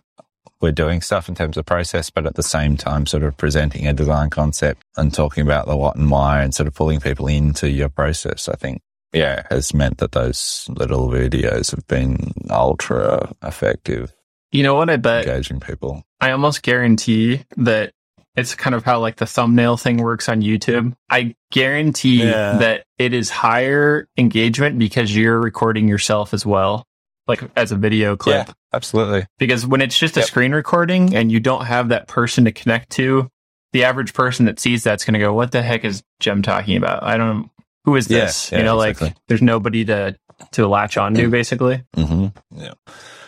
[0.62, 3.88] we're doing stuff in terms of process, but at the same time, sort of presenting
[3.88, 7.28] a design concept and talking about the what and why and sort of pulling people
[7.28, 8.82] into your process, I think,
[9.14, 14.14] yeah, has meant that those little videos have been ultra effective.
[14.52, 15.26] You know what I bet?
[15.28, 16.04] engaging people.
[16.20, 17.94] I almost guarantee that
[18.36, 20.94] it's kind of how like the thumbnail thing works on YouTube.
[21.10, 22.58] I guarantee Yeah.
[22.58, 26.86] that it is higher engagement because you're recording yourself as well,
[27.28, 28.48] like as a video clip.
[28.48, 29.26] Yeah, absolutely.
[29.38, 30.28] Because when it's just a Yep.
[30.28, 33.28] screen recording and you don't have that person to connect to,
[33.74, 36.78] the average person that sees that's going to go, "What the heck is Jem talking
[36.78, 37.04] about?
[37.04, 37.50] I don't.
[37.86, 38.52] Who is this?
[38.52, 39.08] yeah, you know, exactly.
[39.10, 40.16] like there's nobody to
[40.54, 41.84] to latch on to, basically.
[41.96, 42.74] hmm Yeah.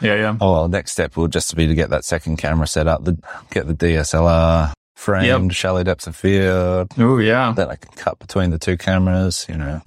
[0.02, 0.38] Yeah, yeah.
[0.42, 3.18] Oh well, next step will just be to get that second camera set up, the,
[3.52, 4.72] get the DSLR
[5.02, 6.92] framed, shallow depth of field.
[6.98, 7.54] Oh, yeah.
[7.56, 9.46] Then I can cut between the two cameras.
[9.50, 9.82] You know.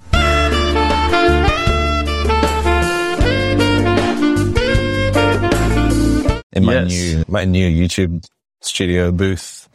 [6.57, 6.89] In my Yes.
[6.89, 8.25] new my new YouTube
[8.61, 9.69] studio booth,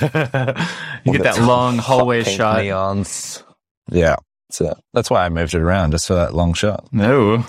[0.00, 2.60] you get that long hallway shot.
[2.60, 3.42] Neons.
[3.90, 4.16] Yeah.
[4.50, 6.86] So that's why I moved it around just for that long shot.
[6.90, 7.34] No,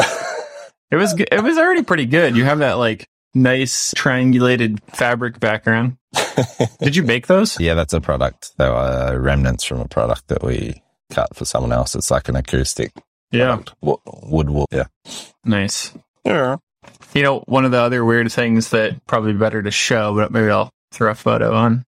[0.91, 2.36] it was it was already pretty good.
[2.36, 5.98] You have that like nice triangulated fabric background.
[6.80, 7.60] Did you make those?
[7.60, 8.52] Yeah, that's a product.
[8.58, 10.82] They were remnants from a product that we
[11.12, 11.96] cut for someone else.
[11.96, 12.92] It's like an acoustic
[13.32, 14.68] Yeah, wo- wood wool.
[14.72, 14.86] Yeah.
[15.46, 15.94] nice.
[16.24, 16.58] Yeah.
[17.14, 20.50] You know, one of the other weird things that probably better to show, but maybe
[20.50, 21.86] I'll throw a photo on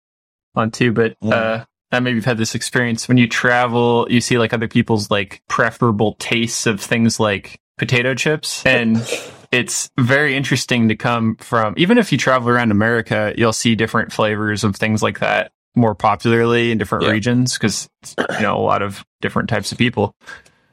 [0.55, 0.93] on too.
[0.93, 1.35] But Yeah.
[1.35, 5.11] uh, and maybe you've had this experience when you travel, you see like other people's
[5.11, 8.97] like preferable tastes of things like potato chips, and
[9.53, 11.75] it's very interesting to come from.
[11.77, 15.95] Even if you travel around America, you'll see different flavors of things like that more
[15.95, 17.11] popularly in different Yeah.
[17.11, 20.15] regions because you know a lot of different types of people.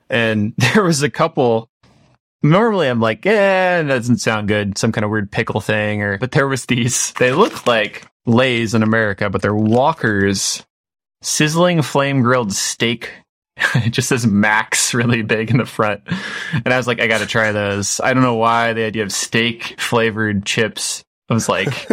[0.09, 1.69] And there was a couple
[2.43, 4.77] normally I'm like, eh, that doesn't sound good.
[4.77, 8.73] Some kind of weird pickle thing or, but there was these, they look like Lay's
[8.75, 10.63] in America, but they're Walkers
[11.21, 13.11] sizzling flame grilled steak.
[13.75, 16.01] it just says Max really big in the front.
[16.53, 17.99] And I was like, I got to try those.
[18.03, 21.87] I don't know why the idea of steak flavored chips was like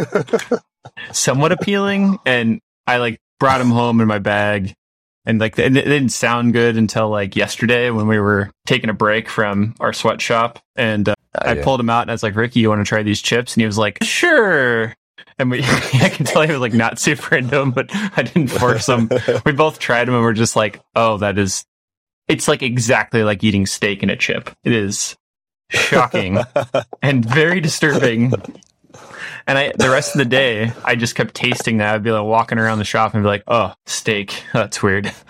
[1.12, 2.18] somewhat appealing.
[2.26, 4.74] And I like brought them home in my bag.
[5.24, 8.94] And like, it it didn't sound good until like yesterday when we were taking a
[8.94, 10.58] break from our sweatshop.
[10.76, 11.64] And uh, Oh, I yeah.
[11.64, 13.54] pulled him out and I was like, Ricky, you want to try these chips?
[13.54, 14.94] And he was like, sure.
[15.39, 18.49] And we, I can tell he was like not super into them, but I didn't
[18.49, 19.11] force him.
[19.45, 21.64] we both tried them and we're just like, oh, that is,
[22.29, 24.51] it's like exactly like eating steak in a chip.
[24.64, 25.16] It is
[25.70, 26.39] shocking
[27.03, 28.33] and very disturbing.
[29.47, 31.95] And I, the rest of the day, I just kept tasting that.
[31.95, 34.45] I'd be like walking around the shop and be like, oh, steak.
[34.53, 35.12] That's weird.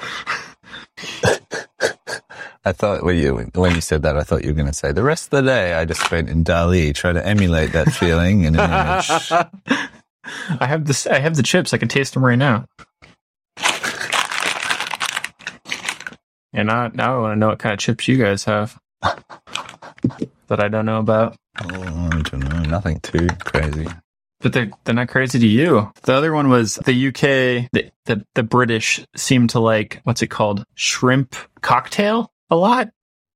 [2.65, 4.93] I thought when you when you said that, I thought you were going to say
[4.93, 8.45] the rest of the day I just spent in DALL-E trying to emulate that feeling
[8.45, 9.33] in an image.
[10.61, 11.07] I have this.
[11.07, 11.75] I have the chips.
[11.75, 12.67] I can taste them right now.
[16.53, 20.61] And now, now I want to know what kind of chips you guys have that
[20.61, 21.37] I don't know about.
[21.63, 23.87] Oh, I don't know, nothing too crazy.
[24.41, 25.93] But they're they're not crazy to you.
[26.03, 27.71] The other one was the UK.
[27.73, 32.91] The the, the British seem to like what's it called shrimp cocktail a lot.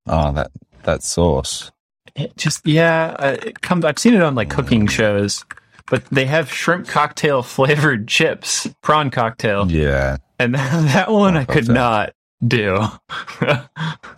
[0.07, 0.51] Oh, that
[0.85, 1.73] that sauce.
[2.14, 3.85] It just yeah, uh, it comes.
[3.85, 5.45] I've seen it on like cooking shows,
[5.87, 11.67] but they have shrimp cocktail flavored chips, prawn cocktail, Yeah, and that one I could
[11.67, 11.75] cocktail.
[11.75, 12.12] not
[12.47, 12.79] do.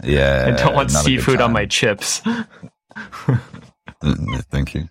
[0.04, 0.44] yeah.
[0.46, 2.20] I don't want not a good seafood on my chips.
[4.02, 4.88] Mm, Thank you.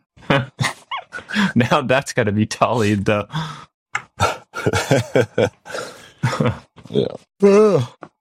[1.56, 3.28] now that's got to be tallied though.
[6.90, 7.08] yeah.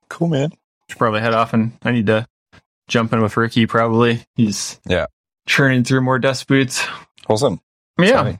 [0.09, 0.51] cool, man.
[0.89, 2.27] Should probably head off, and I need to
[2.87, 3.65] jump in with Ricky.
[3.65, 5.07] Probably he's Yeah.
[5.45, 6.85] churning through more dust boots.
[7.27, 7.59] Awesome.
[7.99, 8.05] Yeah.
[8.05, 8.39] Exciting.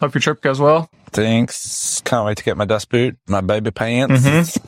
[0.00, 0.90] Hope your trip goes well.
[1.12, 2.02] Thanks.
[2.04, 4.22] Can't wait to get my dust boot, my baby pants.
[4.24, 4.58] Mhm.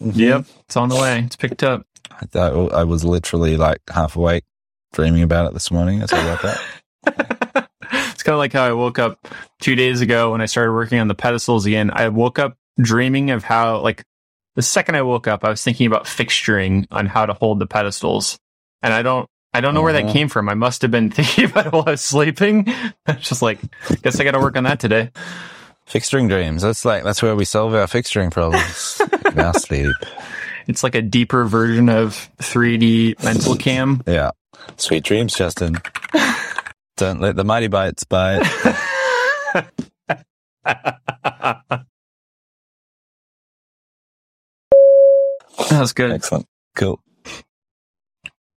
[0.00, 1.20] Yep, it's on the way.
[1.20, 1.86] It's picked up.
[2.10, 4.44] I, thought I was literally like half awake,
[4.92, 6.02] dreaming about it this morning.
[6.02, 6.60] I got that.
[7.92, 9.26] it's kind of like how I woke up
[9.60, 11.90] two days ago when I started working on the pedestals again.
[11.92, 14.04] I woke up dreaming of how, like,
[14.54, 17.66] the second I woke up, I was thinking about fixturing on how to hold the
[17.66, 18.38] pedestals,
[18.82, 19.28] and I don't.
[19.56, 20.12] I don't know where that Uh-huh.
[20.12, 20.48] came from.
[20.48, 22.66] I must have been thinking about it while I was sleeping.
[23.20, 23.60] Just like,
[24.02, 25.10] guess I got to work on that today.
[25.88, 26.62] Fixturing dreams.
[26.62, 29.00] That's like that's where we solve our fixturing problems.
[29.32, 29.92] in our sleep.
[30.66, 34.02] It's like a deeper version of 3D mental cam.
[34.06, 34.30] Yeah.
[34.78, 35.76] Sweet dreams, Justin.
[36.96, 38.40] Don't let the mighty bites bite.
[45.70, 46.10] That's good.
[46.12, 46.46] Excellent.
[46.76, 47.00] Cool.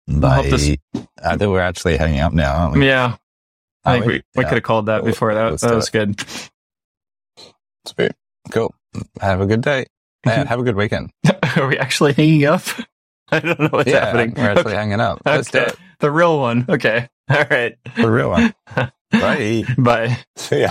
[0.06, 0.48] Bye.
[0.50, 0.76] this-
[1.24, 2.86] I think we're actually hanging up now, aren't we?
[2.86, 3.16] Yeah,
[3.84, 4.48] I think we, we Yeah.
[4.48, 5.34] could have called that Well, before.
[5.34, 5.92] That, that was it.
[5.92, 6.24] good.
[7.86, 8.12] Sweet.
[8.50, 8.74] Cool.
[9.20, 9.86] Have a good day.
[10.26, 11.10] And have a good weekend.
[11.56, 12.62] Are we actually hanging up?
[13.30, 14.32] I don't know what's yeah, happening.
[14.34, 14.74] we're actually Okay.
[14.74, 15.20] hanging up.
[15.26, 15.76] Let's do it.
[16.00, 16.64] The real one.
[16.68, 17.08] Okay.
[17.30, 17.76] All right.
[17.96, 18.54] The real one.
[19.10, 19.64] Bye.
[19.76, 20.18] Bye.
[20.36, 20.70] See ya.